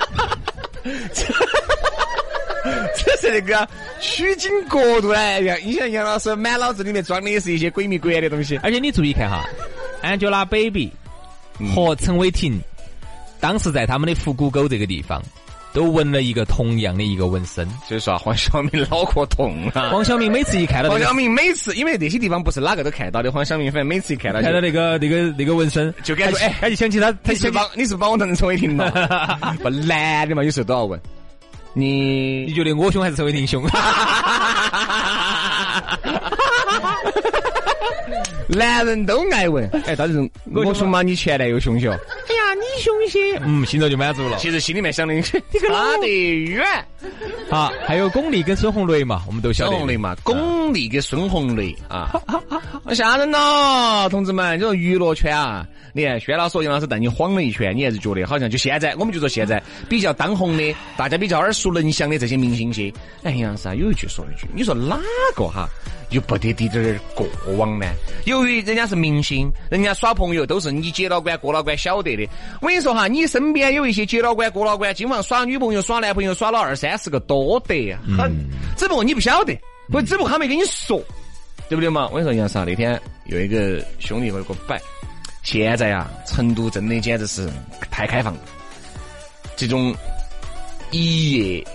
[2.95, 3.67] 这是那个
[3.99, 5.41] 取景角度呢。
[5.41, 8.57] 杨，你像杨老师满脑子里面装的也是一些鬼迷鬼眼的东西。
[8.63, 9.43] 而且你注意看哈
[10.03, 10.89] ，Angelababy
[11.73, 12.59] 和陈伟霆
[13.39, 15.21] 当时在他们的腹股沟这个地方
[15.73, 17.67] 都纹了一个同样的一个纹身。
[17.87, 19.89] 所以说啊，黄晓明脑壳痛啊。
[19.89, 28.91] 黄晓明每次一看到那个黄晓明每次，因为那些地方不是哪个都看到的，黄晓明反正每次一看到看到那个那个那个纹身，就感觉哎他就想起他，他想起你是把你是帮我疼陈伟霆了？
[29.63, 30.99] 不男的嘛，有时候都要问
[31.73, 32.53] 你你。
[32.53, 33.63] 觉得我凶还是陈伟霆凶？
[38.47, 41.01] 男人都爱问，哎，到底是我凶吗？
[41.01, 41.91] 你前男友凶不凶？
[41.91, 44.37] 哎呀，你凶些，嗯，心头就满足了。
[44.37, 46.63] 其实心里面想的，差得远。
[47.49, 49.69] 好，还有巩俐跟孙红雷嘛，我们都晓得。
[49.71, 52.11] 孙红雷嘛，巩俐跟孙红雷啊，
[52.85, 54.57] 好吓人咯，同志们！
[54.57, 55.65] 你说娱乐圈啊，
[55.95, 62.91] 你看薛老师、杨老师带你晃了一圈，你还是觉得好像就现在，我们就说现在比较当红的，大家比较耳熟能详的这些明星些。
[63.21, 64.99] 哎，杨老师啊，有一句说一句，你说哪
[65.35, 65.69] 个哈
[66.09, 67.27] 又不得滴点儿过
[67.57, 67.85] 往呢？
[68.25, 72.27] 由于人家是明星，人家耍朋友都是你姐老倌、哥老倌晓得的。
[72.59, 78.33] 我跟你说哈，你身边有一些姐老倌、哥老倌，今晚耍女朋友、耍男朋友，耍了二三十个多得很，
[78.75, 79.55] 只不过你不晓得，
[79.91, 80.99] 不只不过他没跟你说，
[81.69, 82.07] 对不对嘛？
[82.11, 84.81] 我跟你说，杨啥那天有一个兄弟给我摆，
[85.43, 87.49] 现在呀，成都真的简直是
[87.91, 88.39] 太开放了，
[89.55, 89.93] 这种
[90.91, 91.67] 一夜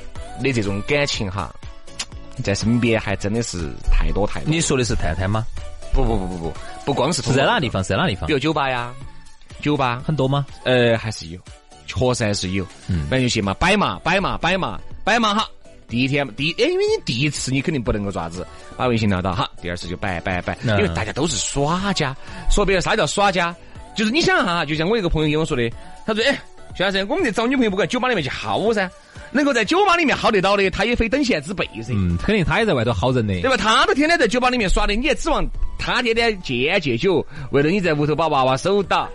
[0.43, 1.55] 的这种感情哈，
[2.43, 4.51] 在身边还真的是太多太多。
[4.51, 5.45] 你说的是太太吗？
[5.93, 6.55] 不不不不不，
[6.87, 7.83] 不光是是在哪个地方？
[7.85, 8.33] 是在哪个地方比？
[8.33, 8.93] 如酒吧呀，
[9.61, 10.47] 酒吧，很多吗？
[10.65, 11.39] 呃，还是有，
[11.87, 12.65] 确实还是有。
[12.89, 15.47] 嗯反正就去嘛，摆嘛，摆嘛，摆嘛，摆嘛哈。
[15.89, 22.15] 第一天第哎，因为你第一次你肯定不能够爪子把微信拿到，哈，第二次就拜拜拜，因为大家都是耍家。
[22.51, 23.55] 说白了，啥叫耍家？
[23.97, 25.69] 就是你想哈，就像我一个朋友跟我说的，
[26.07, 26.39] 他说哎，
[26.79, 28.89] 徐老师，我们这找女朋友不管酒吧里面去耗噻。
[29.33, 31.93] 能够在酒吧里面耗得到的，他也非等闲之辈噻。
[31.93, 33.57] 嗯，肯定他也在外头耗人的，对吧？
[33.57, 35.45] 他都天天在酒吧里面耍的，你还指望
[35.77, 39.09] 他天天戒烟戒酒，为了你在屋头把娃娃守到，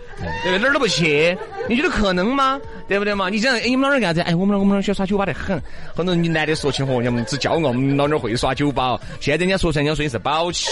[0.43, 0.59] 对不对？
[0.59, 1.35] 哪儿都不去，
[1.69, 2.59] 你觉得可能吗？
[2.89, 3.29] 对不对嘛？
[3.29, 4.29] 你想，哎，你们老人干啥子？
[4.29, 5.59] 哎，我们我们老喜欢耍酒吧得很。
[5.95, 8.99] 很多你男的说起嚯，人们只骄傲，我们老娘会耍酒吧。
[9.21, 10.67] 现在人家说出来，人家说你是宝气。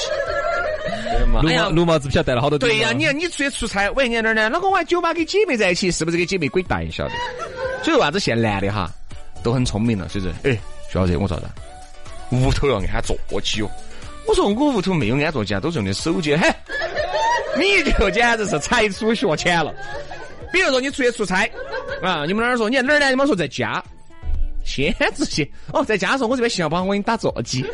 [1.41, 2.57] 绿毛绿毛子不晓得带了好多。
[2.59, 4.49] 对呀，你看你出去出差，喂，你哪儿呢？
[4.49, 7.13] 那个我酒吧跟姐妹在一起，是不是跟姐妹鬼蛋晓得？
[7.83, 8.91] 所以为啥子现在男的哈？
[9.43, 10.33] 都很聪明了，是不是？
[10.43, 10.57] 哎，
[10.91, 11.49] 徐老师，我咋的？
[12.31, 13.69] 屋头要安座机哦。
[14.27, 16.35] 我说我屋头没有安座机啊，都是用的手机。
[16.35, 16.47] 嘿，
[17.57, 19.73] 你就简直是才疏学浅了。
[20.53, 21.49] 比如说你出去出差
[22.01, 22.69] 啊，你们哪儿说？
[22.69, 23.09] 你在哪儿呢？
[23.09, 23.83] 你们说在家。
[24.63, 27.65] 先直接哦，在家说，我这边信号不好，我给你打座机。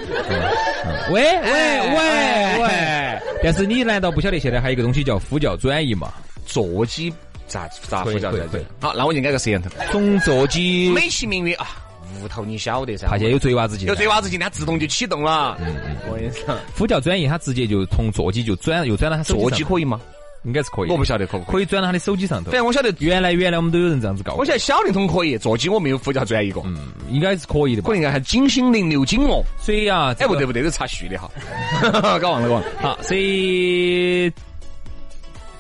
[1.12, 3.20] 喂喂喂喂！
[3.44, 6.14] 但是你难道不晓得现在还有一个东西叫呼叫转移嘛？
[6.46, 7.14] 座机。
[7.48, 8.66] 咋咋呼叫转移？
[8.82, 11.68] 好，那我就安个摄像头，从座机美其名曰啊，
[12.22, 15.58] 屋头你晓得噻，他现在有贼娃子进，有贼娃子进，它自动就启动了。
[15.62, 20.02] 嗯嗯，我跟你说，呼叫转移，它直接就从座机就转，又转到他座机可以吗？
[20.48, 22.52] 应该是可以，我不晓得可不可以转到他的手机上头。
[22.52, 24.34] 反正我晓得，原来原来我们都有人这样子搞。
[24.36, 26.62] 我晓得小灵通可以，座机我没有呼叫转一个。
[26.64, 27.90] 嗯，应该是可以的吧？
[27.90, 29.44] 可应该还金星零六金哦。
[29.60, 31.30] 所以啊，哎不对不对，都查序的哈。
[32.20, 32.68] 搞忘了搞忘了。
[32.82, 34.32] 好，所以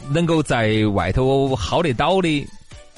[0.09, 2.47] 能够在外头薅得到的。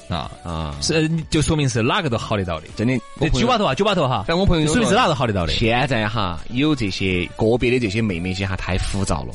[0.08, 2.98] 啊啊，是就说明是哪个都好得到的，真的。
[3.30, 4.24] 酒吧头啊，酒吧头哈。
[4.26, 5.52] 但我朋友说明是哪个都好得到的。
[5.52, 9.32] 现在哈，有这些个别的这些妹妹些哈，太浮躁了，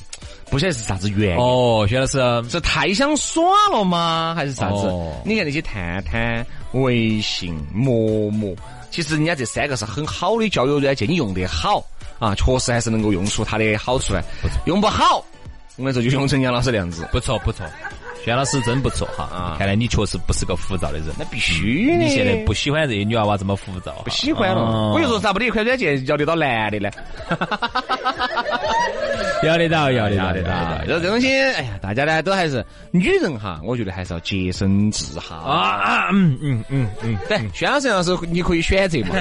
[0.50, 1.38] 不晓得是啥子原因。
[1.38, 2.20] 哦，薛老师
[2.50, 4.34] 是太想耍了吗？
[4.36, 4.88] 还是啥子？
[5.26, 8.56] 你看那些探探、微信、陌陌，
[8.92, 11.84] 其实人家这三个是很好的交友软件，你用得好
[12.20, 14.24] 啊，确实还是能够用出它的好处来。
[14.66, 15.24] 用不好，
[15.78, 17.08] 我跟你说就用成杨老师那样子。
[17.12, 17.66] 不错不错。
[18.24, 21.10] 轩老师真不错哈，啊，看来你确实不是个浮躁的人。
[21.16, 21.98] 那必须的。
[21.98, 23.92] 你现在不喜欢这些女娃娃这么浮躁？
[24.04, 24.92] 不喜欢了。
[24.94, 26.90] 我就说咋不得一款软件要得到男的呢？
[29.46, 30.52] 要得到，要得到，要得到。
[30.86, 36.10] 这这东西，哎呀，大家呢都还是女人哈，我觉得还是要洁身自好啊。
[36.12, 39.16] 嗯嗯嗯嗯，对，轩老师要是你可以选择嘛，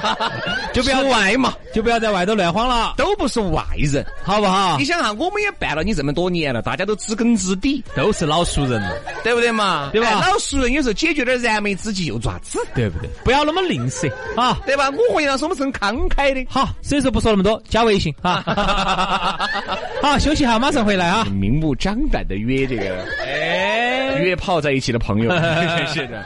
[0.72, 4.78] 就不要外嘛，就不要在外头乱晃了，都不是外人，好不好？
[4.78, 8.30] 你想哈，我们也办了你这么多年了，大家都知根知底，都是。
[8.30, 8.94] 老熟人了，
[9.24, 9.90] 对不对嘛？
[9.92, 10.24] 对吧？
[10.24, 13.10] 老熟人有时候解决点燃眉之急又爪子，对不对？
[13.24, 14.88] 不要那么吝啬啊，对吧？
[14.90, 16.46] 我和杨老师我们是很慷慨的。
[16.48, 18.44] 好，所以说不说那么多，加微信啊。
[20.02, 21.24] 好，休息哈，马上回来啊。
[21.32, 25.30] 明目张胆的约这个，哎，约泡在一起的朋友，
[25.92, 26.24] 是的。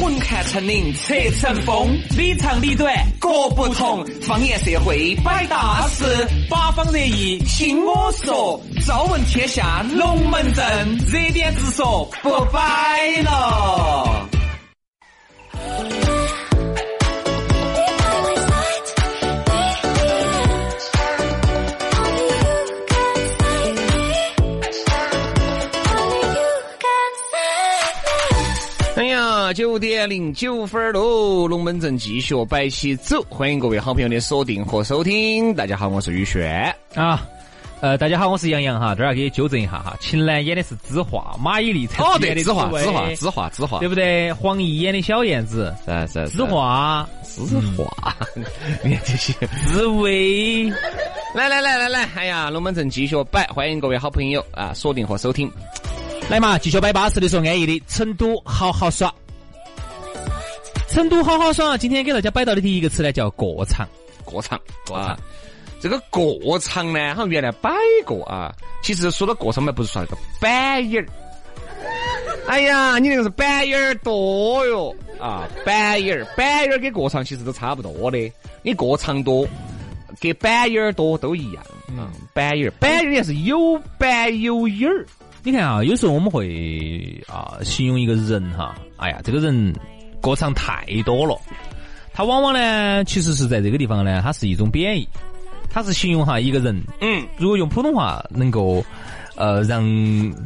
[0.00, 4.04] 混看成岭侧成峰，里长里短各不同。
[4.22, 6.04] 方言社会摆大事，
[6.48, 8.60] 八方热议听我说。
[8.86, 10.64] 朝闻天下龙门阵，
[11.06, 14.28] 热点直说不摆了。
[29.52, 35.54] 九点零九分喽，龙门阵继续摆起走，欢迎各位好朋友的锁定和收听。
[35.54, 36.74] 大家好，我是宇轩。
[36.94, 37.26] 啊，
[37.80, 44.32] 呃，大家好，我是杨洋哈，这儿要给你纠正一下哈，秦岚演的是知画，马伊琍才哦对，知画，知画，知画，知画，对不对？
[44.32, 45.74] 黄奕演的小燕子。
[45.84, 47.42] 是是知画，知
[47.76, 48.16] 画，
[48.82, 49.34] 你看这些
[49.66, 50.70] 滋味，
[51.34, 55.50] 来来来来来，哎呀，龙门阵继续摆，欢迎各位好朋友啊，锁定和收听，
[56.30, 59.12] 来嘛，继续摆巴适的说安逸的，成都好好耍。
[60.94, 63.84] 成都好好耍，今天给大家摆到的第一个词呢，叫过场。
[64.24, 65.18] 过场，过场，
[65.80, 67.68] 这个过场呢，好像原来摆
[68.06, 68.54] 过啊。
[68.80, 71.08] 其实说到过场嘛，不是说那个板眼儿。
[72.46, 75.48] 哎呀，你那个是板眼儿多哟啊！
[75.66, 78.32] 板眼儿，板眼儿跟过场其实都差不多的。
[78.62, 79.44] 你过场多，
[80.20, 81.64] 跟板眼儿多都一样
[81.98, 82.06] 啊。
[82.32, 85.04] 板眼儿，板眼儿也是有板有眼儿。
[85.42, 89.74] 你看啊，有时候我们会啊形容一个人哈，哎呀，这个人。
[90.24, 91.38] 过场太多了，
[92.14, 95.06] 它往往呢，其实是在这个地方呢，它是一种贬义，
[95.68, 98.82] 它是形容哈一个人，嗯，如果用普通话能够，
[99.36, 99.84] 呃，让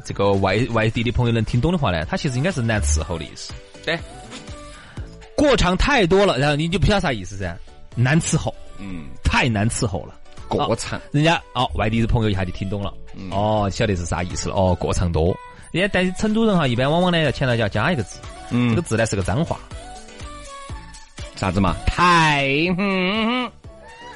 [0.04, 3.52] 这个外外地的朋友能听懂的话呢，它其实应该是难伺候的意思。
[3.84, 3.96] 对，
[5.36, 7.56] 过场太多了，然后你就不晓得啥意思噻，
[7.94, 10.14] 难伺候，嗯，太难伺候了。
[10.48, 12.92] 过场，人家哦，外地的朋友一下就听懂了，
[13.30, 15.36] 哦，晓得是啥意思了，哦，过场多。
[15.72, 18.18] 人家但是成都人哈，一般往往呢要前头要加一个字。
[18.50, 19.58] 嗯，这个字呢是个脏话，
[21.36, 21.76] 啥子嘛？
[21.86, 22.46] 太，
[22.78, 23.50] 嗯，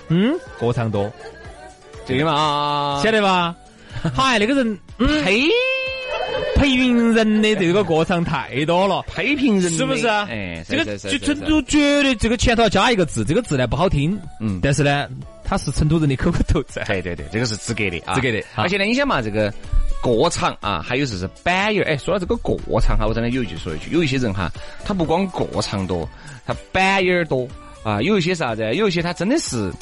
[0.09, 1.11] 嗯，过场多，
[2.07, 3.55] 这个嘛，晓得吧？
[4.15, 4.79] 嗨，那个人
[5.23, 5.47] 呸，
[6.57, 9.05] 批评人的这个过场太多了。
[9.15, 10.27] 批评人是不是啊？
[10.31, 14.59] 哎，这个就成都绝对这个前头要加一个字，这个字呢不好听，嗯。
[14.63, 15.07] 但是呢，
[15.45, 16.83] 它是成都人的口口头禅。
[16.87, 18.39] 对对对，这个是资格的啊，资格的。
[18.55, 19.53] 啊而且呢，你想嘛，这个
[20.03, 21.87] 过场啊，还有就是板眼儿。
[21.89, 24.51] 哎，说到这个过场哈，我真的有一句说一句，有一些人哈，
[24.85, 26.07] 他不光过场多，
[26.45, 27.49] 他板眼多。
[27.83, 28.63] 啊，有一些啥子？
[28.75, 29.73] 有一些他真的是，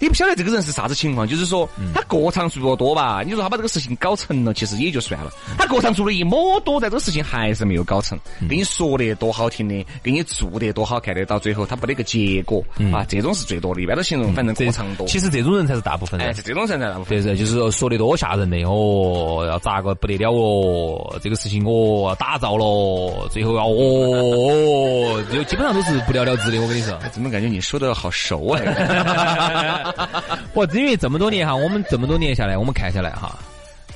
[0.00, 5.30] 你不晓得这个人是啥子情况，就是说他过场做多吧，你说他把这个事情搞成了，其实也就算了。
[5.58, 8.18] 他过场做了一抹多，但这个事情还是没有搞成。
[8.48, 13.82] 跟你说的多好听的，给你做的多好看的，到最后他不得个结果啊，这种是最多的。
[13.82, 15.06] 一般都形容反正过场多。
[15.06, 17.22] 其实这种人才是大部分哎，是这种人才大部分。
[17.22, 26.60] 对对，就是说说的多吓人的哦，要咋个不得了哦，这个事情哦打造了，最后要哦，就基本上都是不了了之的。
[26.60, 28.60] 我跟你说，怎么感觉你说的好熟啊？
[30.54, 33.38] 我因为这么多年哈，我们这么多年下来，我们看下来哈，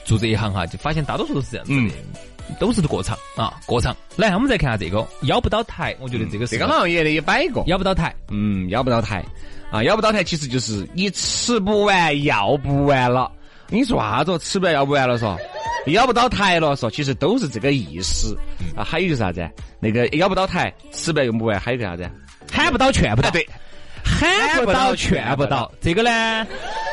[0.05, 1.95] 做这一行哈，就发现大多数都是这样子的，
[2.59, 3.97] 都是过场啊，过场。
[4.17, 7.65] 来，我们再看下这个邀不到台，我觉得这个是这个好像也得摆过。
[7.67, 9.25] 邀不到台，嗯，要不到台
[9.71, 13.31] 啊，要不到台，其实就是你吃不完，要不完了。
[13.69, 14.39] 你说啥子？
[14.39, 15.37] 吃不完，要不完了嗦？
[15.87, 16.91] 要不到台了嗦？
[16.91, 18.37] 其实都是这个意思
[18.77, 18.85] 啊。
[18.85, 19.49] 还有就是啥子？
[19.81, 22.09] 那个要不到台，吃不完用不完，还有个啥子？
[22.57, 23.47] 喊不到劝不到，对，
[24.03, 26.47] 喊不到劝不到，这个呢，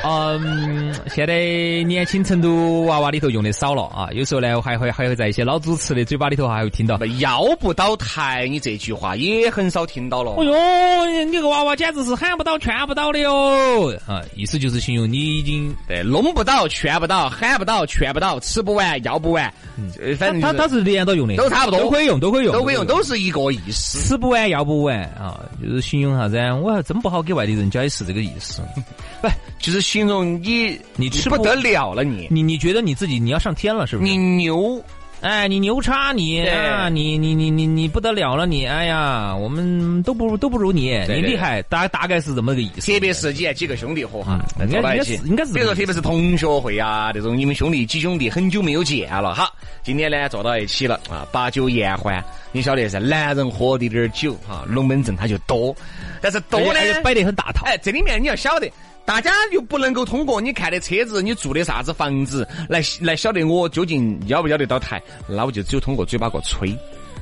[0.04, 6.98] 嗯，现在年轻成都娃娃里头用的少了啊，有时候呢还会还会在一些老主持的嘴巴里头还会听到。
[7.20, 10.36] 要不到台，你这句话也很少听到了。
[10.38, 13.92] 哎呦，你这个娃娃简直是喊不到、劝不到的哟！
[14.06, 24.00] 啊，意思就是形容你已经，对，弄不到，劝不到，喊不到，劝不到，吃不完，要不完，嗯反正他他是是连到用的，都差不多都可以用，都可以用，都可以用，都是一个意思。
[24.00, 26.54] 吃不完要不完啊，就是形容啥子啊？
[26.56, 28.62] 我还真不好给外地人解释这个意思。
[29.22, 29.30] 不，
[29.60, 34.12] 就是形容你你吃不不得了了你，你你觉得你自己你要上天了是不是？
[34.12, 34.84] 你牛，
[35.22, 38.66] 哎，你牛叉你啊，你你你你你不得了了你！
[38.66, 42.92] 哎呀，我们都不如都不如你，你厉害，大大概是这么个意思。
[42.92, 49.48] 特别是几几个兄弟伙哈，嗯坐到一起应该是应该是比如说特别是同学会啊，这种你们兄弟几兄弟很久没有见了，哈，
[49.84, 52.20] 今天呢坐到一起了啊，把酒言欢，
[52.52, 55.74] 你晓得噻，男人喝的点儿酒哈，龙门阵他就多，
[56.20, 57.64] 但是多呢而且而且摆得很大套。
[57.68, 58.68] 哎，这里面你要晓得，
[59.06, 66.72] 大家又不能够通过你看的车子、你住的啥子房子来来晓得我究竟要不要得到台，那我就只有通过嘴巴个吹，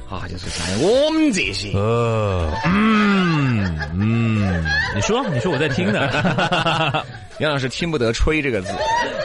[0.09, 1.71] 啊，就是像我们这些。
[1.73, 4.63] 呃，嗯嗯，
[4.95, 6.07] 你说你说我在听呢。
[7.39, 8.71] 杨老师听不得“吹”这个字，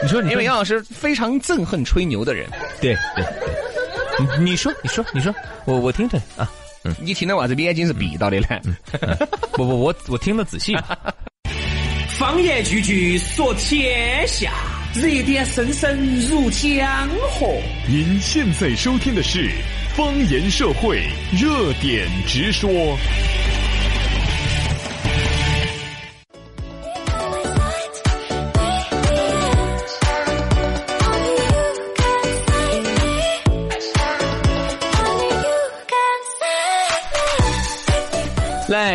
[0.03, 2.49] 你说你说因为杨老师非常憎恨吹牛的人。
[2.81, 3.23] 对对
[4.19, 5.35] 对，你你说你说你说，
[5.67, 6.51] 我我听着啊，
[6.99, 8.47] 你听的话，这眼睛是闭到的呢。
[9.53, 10.75] 不不我我听得仔细。
[12.19, 14.51] 方言句句说天下，
[14.95, 15.95] 热点声声
[16.31, 17.47] 入江河。
[17.87, 19.51] 您现在收听的是
[19.95, 22.97] 方言社会热点直说。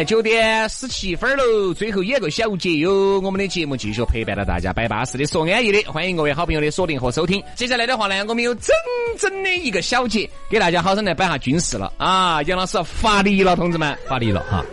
[0.05, 3.19] 九点十七分喽，最后一个小节哟。
[3.19, 7.43] 我们的节目继续陪伴着大家，摆巴适的说安逸的，欢迎各位好朋友的锁定和收听。
[7.55, 8.73] 接下来的话呢，我们有整
[9.17, 12.41] 整的一个小节，给大家好生来摆下军事了啊！
[12.43, 14.63] 杨老师发力了，同志们，发力了哈。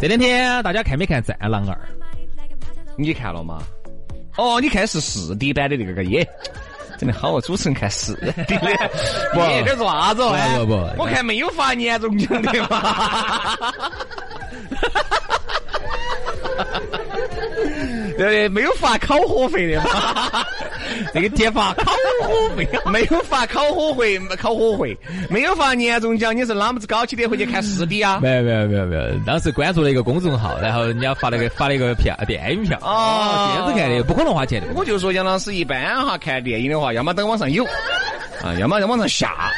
[0.00, 1.74] 这两天大家看没看《战狼二》？
[2.96, 3.62] 你看了吗？
[4.36, 6.26] 哦，你看是四 D 版的那个个耶。
[6.98, 7.40] 真的好啊！
[7.40, 8.14] 主持人看四
[8.46, 8.90] D 的，
[9.32, 10.36] 不，这做啥子哦？
[10.60, 13.56] 不不不我看没有发年终奖的嘛。
[18.16, 18.48] 对不对？
[18.48, 20.44] 没有发烤火费的嘛？
[21.14, 21.92] 这个贴发烤
[22.22, 24.96] 火费，没有发烤火费，烤火费，
[25.28, 28.20] 没有发年终奖，你是哪么子搞起的回去看四 D 啊？
[28.22, 34.68] 没有没有没有没有，当时关注了一个公众号，然后人家发了个发了一个票电影票，哦电子看的，不可能花钱的。
[34.74, 37.64] 我就说杨老师一般哈看电影的话，要么等网上有，
[38.44, 39.50] 啊，要么在网上下，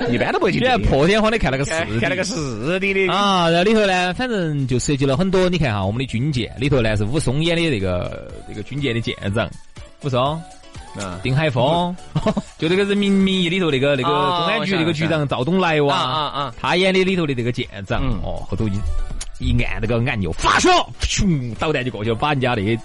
[0.10, 3.12] 一般都不会去你看破天荒的看那个四看了个四 D 的。
[3.12, 5.48] 啊，然后里头呢，反正就涉及了很多。
[5.48, 9.48] 你看哈，我们的军舰里头呢是武松演的那个那个军舰的舰长，
[10.02, 10.20] 武松、
[10.96, 11.94] 啊丁海峰，
[12.58, 16.54] 就那个《人民名义》里头那个那个哦公安局那个局长赵东来哇，啊啊啊。
[16.60, 18.20] 他演的里头的这个舰长，嗯。
[18.22, 18.72] 哦，后头一
[19.40, 20.68] 一按那个按钮，发射，
[21.00, 22.80] 咻，导弹就过去了，把人家那个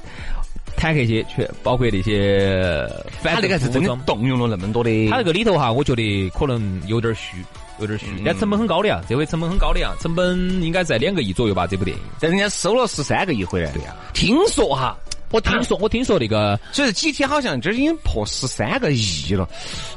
[0.76, 2.88] 坦克些，全包括那些
[3.22, 7.44] 反他那个是真的动用了那么多的，他这个里头哈，我觉得可能有点虚，
[7.80, 12.04] 有点虚，但成本很高的呀，这回成本很高的呀，成本应该在两个亿左右吧，这部电影。
[12.20, 13.72] 但人家收了十三个亿回来。
[13.72, 14.98] 对呀，听说哈，
[15.32, 19.48] 我听说，我听说那个，所以几天好像这已经破十三个亿了。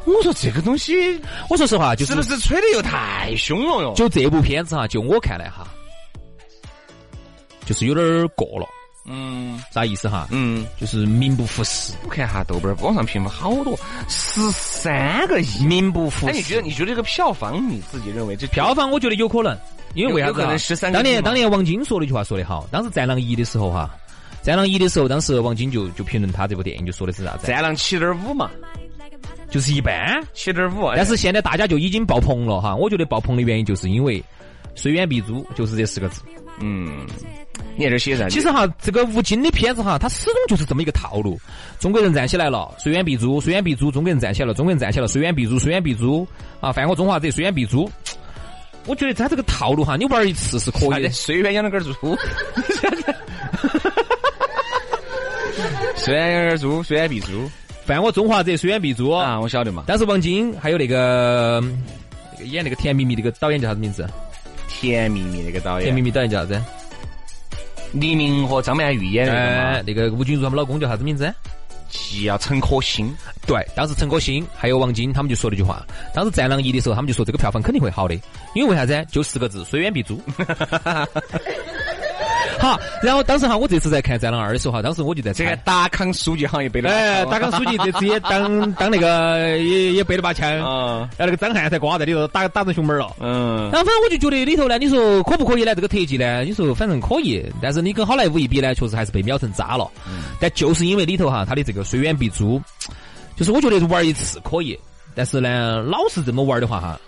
[0.05, 3.95] 我说这个东西，我说实话，就是不是吹的又太凶了哟？
[3.95, 5.67] 就这部片子哈，就我看来哈，
[7.65, 8.67] 就是有点过了。
[9.05, 10.29] 嗯，啥意思哈？
[10.31, 11.93] 嗯，就是名不副实。
[12.05, 13.77] 我看哈豆瓣网上评分好多，
[14.09, 16.35] 十三个亿，名不副实。
[16.35, 16.63] 你觉得？
[16.63, 18.91] 你觉得这个票房你自己认为这票房？
[18.91, 19.59] 我觉得有可能，
[19.95, 20.35] 因为为啥子？
[20.35, 20.93] 可能十三。
[20.93, 23.91] 当年当年王晶说了一句话说得好，当时《战狼一》的时候哈，
[24.47, 27.49] 《战狼一》的时候，当时王晶就就评论他这部电影就说的是啥子？
[27.49, 28.51] 战狼七点五嘛，
[29.51, 30.93] 就是一般，七点五。
[30.95, 34.23] 但是现在大家就已经爆棚了哈，我觉得爆棚的原因就是因为
[34.77, 36.23] “虽远必诛”就是这四个字。
[36.61, 37.07] 嗯。
[37.75, 38.29] 你在这写啥？
[38.29, 41.41] 其实哈，这个吴京的片子哈，他始终就是这么一个套路。
[41.81, 46.27] 中国人站起来了，虽远必诛；虽远必诛，中国人站起来了，中国人站起来了，虽远必诛，虽远必诛。
[46.61, 47.91] 啊，犯我中华者，虽远必诛。
[48.87, 51.09] 我觉得他这个套路哈，你玩一次是可以的。
[51.11, 51.93] 虽远养了根猪，
[55.97, 57.49] 虽远养根猪，虽远必诛。
[57.87, 59.41] 犯我中华者，虽远必诛啊！
[59.41, 59.85] 我晓得嘛。
[59.87, 61.63] 但是王晶还有那个
[62.33, 64.07] 那个演那个《甜蜜蜜》那个导演叫啥子名字？
[64.83, 66.61] 甜蜜蜜那个导演，甜蜜蜜导演叫啥子？
[67.93, 71.33] 黎明和张曼玉演的嘛，那个吴君如他们老公叫啥子名字？
[72.27, 73.15] 叫陈可辛。
[73.47, 78.15] 对，当时陈可辛还有王晶他们就说了一句话，当时《战狼一》的时候，他们就说这个票房肯定会好的，
[78.55, 79.07] 因为为啥子？
[79.09, 80.21] 就四个字：虽远必诛。
[82.59, 95.75] 好，然后当时哈，我这次在看《战狼二》的时候哈，当时我就在这个达康书记好像背了，哎，达康书记这次也当 当那个也也背了把枪，啊，然后那个张翰才挂在里头打打成熊猫了，嗯，然后反正我就觉得里头呢，你说可不可以呢？
[95.75, 99.91] 这个特技呢，你说反正可以，但是你跟好莱坞一比呢，确实还是被秒成渣了，
[100.41, 102.61] 但就是因为里头哈，他的这个虽远必诛，
[103.37, 104.79] 就是我觉得玩一次可以，
[105.15, 106.99] 但是呢，老是这么玩的话哈。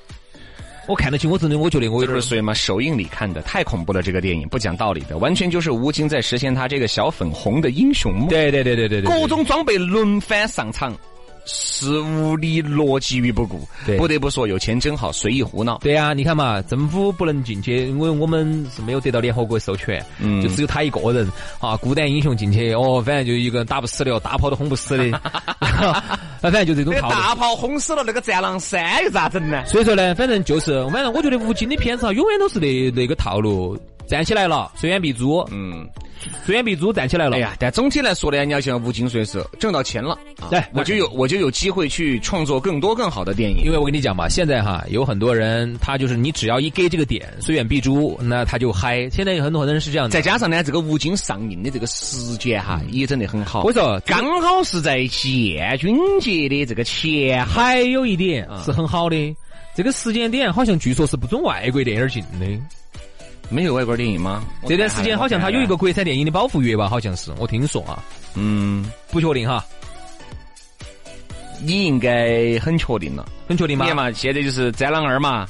[0.86, 8.28] 我看得起，我真的，我觉得我有点所以嘛，首映礼看的太恐怖了，这个电影不讲道理的，完全就是吴京在实现他这个小粉红的英雄梦。
[8.28, 10.94] 对对对对对对，各种装备轮番上场。
[11.46, 13.68] 是无理逻辑于不顾，
[13.98, 15.78] 不得不说又签真好，随意胡闹。
[15.78, 21.28] 对呀，你看嘛，政府不能进去，因为我们是没有得到联合国授权，嗯，就只有他一个人
[21.60, 25.20] 啊，孤胆英雄进去，哦，反正就一个人打不死的，大炮都轰不死的，
[26.40, 27.14] 反正就这种套路。
[27.14, 29.64] 大炮轰死了那个战狼三又咋整呢？
[29.66, 33.78] 所以说呢，反正就是，反正我觉得吴京的片子啊，永远都是那那个套路，
[34.14, 35.84] 站起来了，虽远必诛，嗯。
[36.46, 37.54] 虽远必诛站起来了，哎呀！
[37.58, 40.16] 但总体来说呢，你要像吴京说是挣到钱了，
[40.48, 43.58] 对，我就有我就有机会去创作更多更好的电影。
[43.62, 49.10] 因为我跟你讲嘛，现在哈有很多人，他就是你只要一给这个点，虽远必诛，那他就嗨。
[49.10, 53.64] 现在有很多很多人是这样，再加上呢，这个吴京上映的这个时间哈也整得很好。
[53.64, 59.36] 我说刚好是在建军节的这个前，还有一点是很好的，
[59.74, 62.46] 这个时间点好像据说是不准外国电影进的。
[63.50, 64.42] 没有外国电影吗？
[64.66, 66.88] 这段时间好像他有一个国产电影的保护月吧？
[66.88, 68.02] 好像是，我听说啊。
[68.34, 69.64] 嗯，不确定哈。
[71.62, 73.86] 你应该很确定了，很确定吗？
[73.94, 75.46] 嘛，现在就是《战狼二》嘛，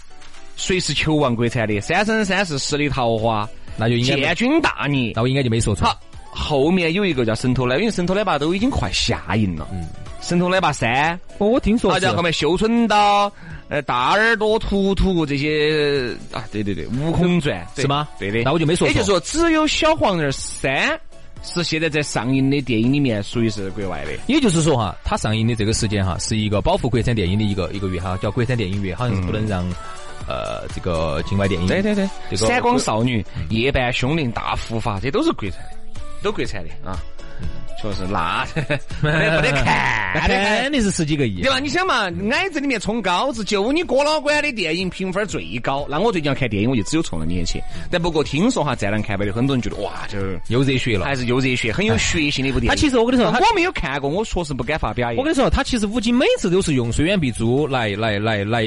[0.57, 1.74] 谁是球王国产的？
[1.80, 3.45] 《三生三世十里桃花》，
[3.76, 5.88] 那就应该建军大业，那我应该就没说错。
[5.88, 5.99] 好，
[6.30, 9.66] 后面有一个叫《神偷奶》，因为《神偷奶爸》都已经快下映了。
[9.72, 9.82] 嗯，
[10.20, 10.90] 《神偷奶爸三》，
[11.38, 11.90] 哦，我听说。
[11.90, 13.32] 好像后面绣春刀。
[13.69, 18.07] 呃，大耳朵图图这些啊，对对对，悟空传是吗？
[18.19, 18.93] 对的，那我就没说错。
[18.93, 20.99] 也就是说，只有小黄人三
[21.43, 24.12] 是现在在上映的电影里面属于是国外的。
[24.27, 29.67] 也就是说哈，它上映的这个时间哈，是一个保护国产电影的一个一个月哈，叫国产电影月，好像是不能让
[30.29, 31.67] 呃这个境外电影。
[31.67, 37.03] 对对对，这个闪光少女、夜半凶铃、大护法，这都是国产的，都国产的啊。
[37.81, 38.47] 确实，那
[39.03, 39.11] 没
[39.43, 41.59] 得看，那肯定是十几个亿，对吧？
[41.59, 47.62] 你想嘛，矮子里面冲高子，就你郭老倌的电影评分最高，那我最近要看电影，我就只有冲着你去。
[47.91, 52.68] 但不过听说哈，《战狼》看完的很多人觉得哇，就是又热血了，还是又热血，很有血性的一部电影。
[52.70, 55.11] 他其实我跟你说，我没有看过，我确实不敢发表。
[55.16, 58.64] 我跟你说，他其实吴京每次都是用“虽远必诛”来来来来，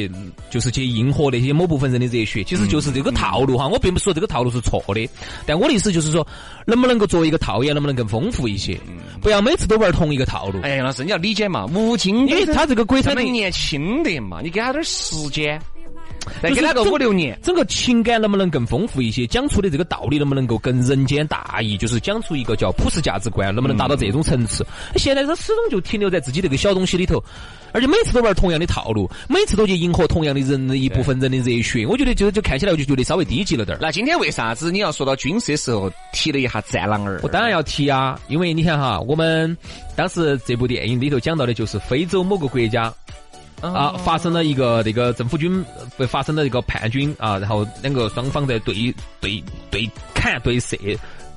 [0.49, 3.67] 就是去迎合那些某部分人的热血，其实就是这个套路哈。
[3.67, 5.09] 我并不是说这个套路是错的，
[5.45, 6.25] 但我的意思就是说，
[6.65, 8.77] 能不能够作为一个套演，能不能更丰富一些？
[9.21, 9.77] 不要每次都。
[9.77, 15.61] 玩同一个套路，哎，杨老师，你要理解嘛，吴京，因为他这个鬼才很年轻的嘛，你给他点时间，
[16.41, 19.25] 再给他个五六年，整个情感能不能更丰富一些？
[19.27, 21.77] 讲出的这个道理能不能够更人间大义？
[21.77, 24.65] 就是讲出一个叫普世价值观，能不能达到这种层次？
[24.95, 27.23] 现在他始终就停留在自己这个小东西里头，
[27.71, 31.85] 而且每次都玩同样的套路，每次都去迎合同样的人的一部分人的热血。
[31.85, 33.79] 我觉得就就看起来我就觉得稍微低级了点儿。
[33.81, 37.19] 那今天为啥子你要说到军事的时候提了一下战狼二？
[37.23, 39.55] 我当然要提啊，因为你看哈，我们
[39.95, 42.93] 当时这部电影里头讲到的就是非洲某个国家。
[43.61, 45.63] 啊，发生了一个那个政府军，
[46.07, 50.77] 发生了一个叛军啊，然后两个双方在对对对砍对射。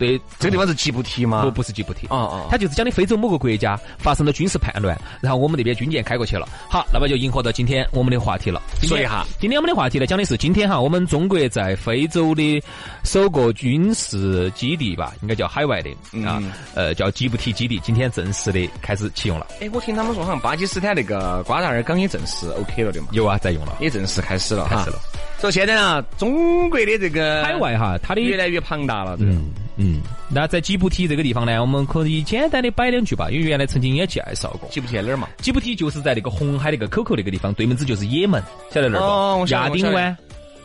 [0.01, 1.43] 对，这个地方是吉布提吗？
[1.43, 2.07] 不，不是吉布提。
[2.07, 6.49] 哦哦，他就是讲的非洲某个国家发生了军事叛乱，然后我们那边军舰开过去了。
[6.71, 8.63] 好，那么就迎合到今天我们的话题了。
[8.83, 12.63] 说一下，今天我们的话题呢，讲的是今天哈，我们中国在非洲的
[13.05, 15.91] 首个军事基地吧，应该叫海外的
[16.27, 16.43] 啊，
[16.75, 19.47] 呃，叫吉布提基地，今天正式的开始启用了。
[19.61, 23.09] 哎，我听他们说，好像巴基斯坦那个瓜达尔港也正式 OK 了的嘛？
[23.13, 24.99] 有啊，在用了，也正式开始了，开始了。
[25.39, 29.17] 所以现在啊，中国的这个海外哈，它的越来越庞大了。
[29.21, 29.51] 嗯
[29.83, 34.69] 嗯，那在吉布提这个地方呢，我们可以简单的摆两句吧，因为原来曾经也介绍过。
[34.69, 35.27] 吉布提在哪儿嘛？
[35.39, 39.47] 吉布提就是在那个红海那个口口那个地方，对门子就是也门，晓得那儿不？
[39.47, 40.15] 亚丁湾。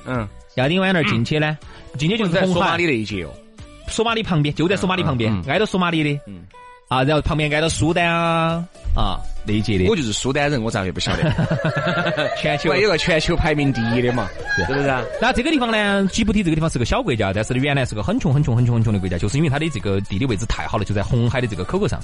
[0.05, 1.57] 嗯，亚丁湾那儿进去呢，
[1.97, 2.53] 进去就是红海。
[2.53, 3.29] 索马里那一节哦。
[3.87, 6.19] 索马里旁边，就在索马里旁边，挨着索马里的。
[6.27, 6.41] 嗯。
[6.87, 8.63] 啊，然后旁边挨着苏丹啊
[8.95, 11.23] 啊那一届的，我就是苏丹人，我咋会不晓得？
[12.37, 14.87] 全球有个全球排名第一的嘛，是不是？
[15.21, 21.99] 那这个地方呢，吉布提这个地方是个小国家，但是呢，原来是个很穷很穷很穷很穷的国家，就是因为它的这个地理位置太好了，就在红海的这个口口上。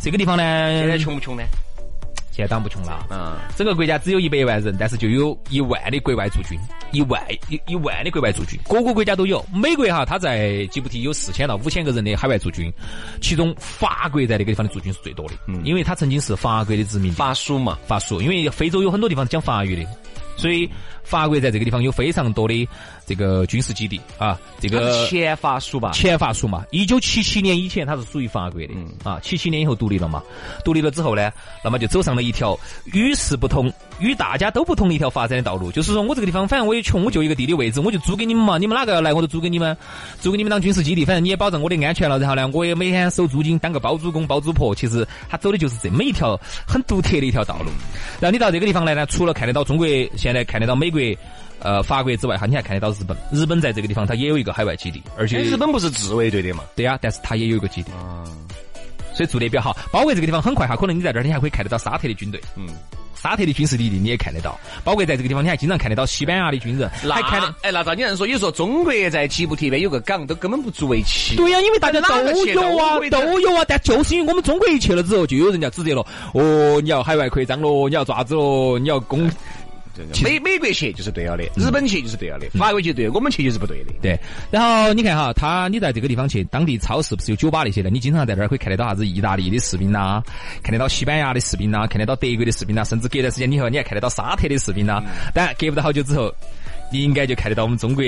[0.00, 0.42] 这个地方呢，
[0.78, 1.42] 现在穷不穷呢？
[2.36, 6.58] 现在当不穷了，嗯，整个国家只有一百万人，但是就有一万的国外驻军，
[6.92, 7.18] 一万
[7.48, 9.42] 一一万的国外驻军，各个国家都有。
[9.54, 12.70] 美国哈，他在吉布提有四千到五千个人的海外驻军，
[13.22, 19.90] 其中法国在那个地方的驻军是最多的，嗯，因为他曾经是法国的殖民地，法属嘛，法属，因为非洲有很多地方讲法语的。
[20.36, 20.68] 所以
[21.06, 22.68] 法国在这个地方有非常多的
[23.06, 26.64] 这个军事基地啊，这个前法属吧，前法属嘛。
[26.72, 30.20] 一九七七年以前它是属于法国的，啊，七七年以后独立了嘛。
[30.64, 31.30] 独立了之后呢，
[31.62, 35.70] 那么就走上了一条与世不同、与大家都不同的一条发展的道路。
[35.70, 38.58] 就是说我这个地方反正我也穷，我就一个地理位置，我就租给你们嘛。
[38.58, 39.76] 你们哪个要来，我都租给你们，
[40.20, 41.04] 租给你们当军事基地。
[41.04, 42.18] 反正你也保证我的安全了。
[42.18, 44.74] 然后呢，我也每天收租金，当个包租公、包租婆。
[44.74, 46.36] 其实他走的就是这么一条
[46.66, 47.70] 很独特的一条道路。
[48.18, 49.86] 然后你到这个地方来呢，除了看得到中国。
[50.16, 50.95] 现在看得到美国、
[51.60, 53.16] 呃法国之外，哈，你还看得到日本。
[53.32, 56.62] 日本在这个地方，它也有一个海外基地，而且日本不是自卫队的嘛？
[56.74, 57.90] 对呀，但是它也有一个基地，
[59.14, 59.76] 所以做的比较好。
[59.90, 62.40] 包括这个地方很快哈，可能你在这儿，你还可以看得到沙特的军队。
[62.56, 62.68] 嗯。
[63.18, 71.34] 沙特的军事基地你也看得到，包括在这个地方你还经常看得到西班牙的军人，还看得哎，那照你这样说，有时候中国在吉布提边有个港，都根本不足为奇。
[71.34, 72.14] 对呀，因为大家都
[72.46, 79.28] 有啊，都有啊，但就是因为我们中国一去了之后，就有人家指责了，哦，你要海外扩张喽，你要爪子喽，你要攻。
[80.22, 83.92] 美美国去就是对了的，日本去就是对了的，法国去对，我们去就是不对的。
[84.02, 84.18] 对，
[84.50, 90.22] 然后你看哈，他你在这个地方去，当地超市不是有酒吧那些的，你经常在那儿可以看得到啥子意大利的士兵呐，
[90.62, 95.02] 看得到西班牙的士兵呐，看得到德国的士兵呐，甚至隔段时间以后你还看得到沙特的士兵呐。
[95.34, 96.34] 但隔不到好久之后，
[96.92, 98.02] 你应该就看得到我们中国。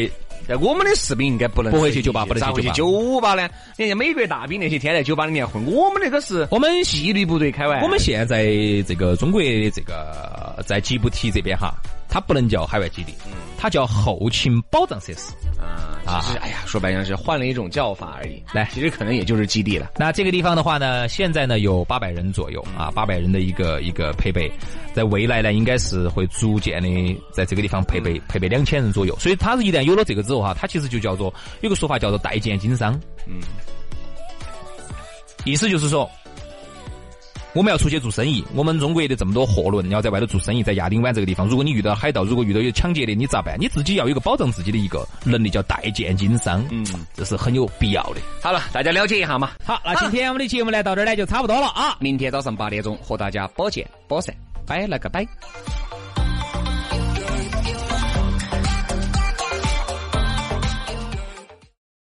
[0.47, 3.49] 在我们的士兵应该不能不会去酒吧，不能去酒吧呢。
[3.77, 7.83] 你看美国大兵那些天在酒吧里面混，我们那个是我们纪律部队开完。
[7.83, 8.45] 我们现在
[8.87, 11.75] 这个中国的这个在吉布提这边哈。
[12.09, 13.13] 它不能叫海外基地，
[13.59, 15.33] 它叫后勤保障设施。
[16.07, 18.43] 啊，其实哎呀，说白了是换了一种叫法而已。
[18.55, 19.91] 来，其实可能也就是基地了。
[19.97, 24.51] 那这个地方的话呢，现在呢有八百人左右啊，八百人的一个一个配备，
[24.95, 26.89] 在未来呢应该是会逐渐的
[27.33, 29.15] 在这个地方配备配备两千人左右。
[29.19, 32.99] 所以它是一旦有了这个之后哈，它其实就叫做有个说法叫做代建经商。
[33.27, 33.41] 嗯，
[35.45, 36.11] 意思就是说。
[37.59, 43.57] 我们要出去做生意，我们中国的这么多货轮你要在外头做生意，在亚丁湾这个地方，如果你遇到海盗，如果遇到有抢劫的，你咋办？
[43.59, 48.21] 你自己要有一个保障自己的一个能力，叫代建经商，嗯，这是很有必要的。
[48.41, 49.51] 好了，大家了解一下嘛。
[49.65, 51.97] 好，那今天我们的节目呢到这儿呢就差不多了啊。
[51.99, 54.33] 明天早上八点钟和大家不见不散，
[54.65, 55.27] 拜了个拜。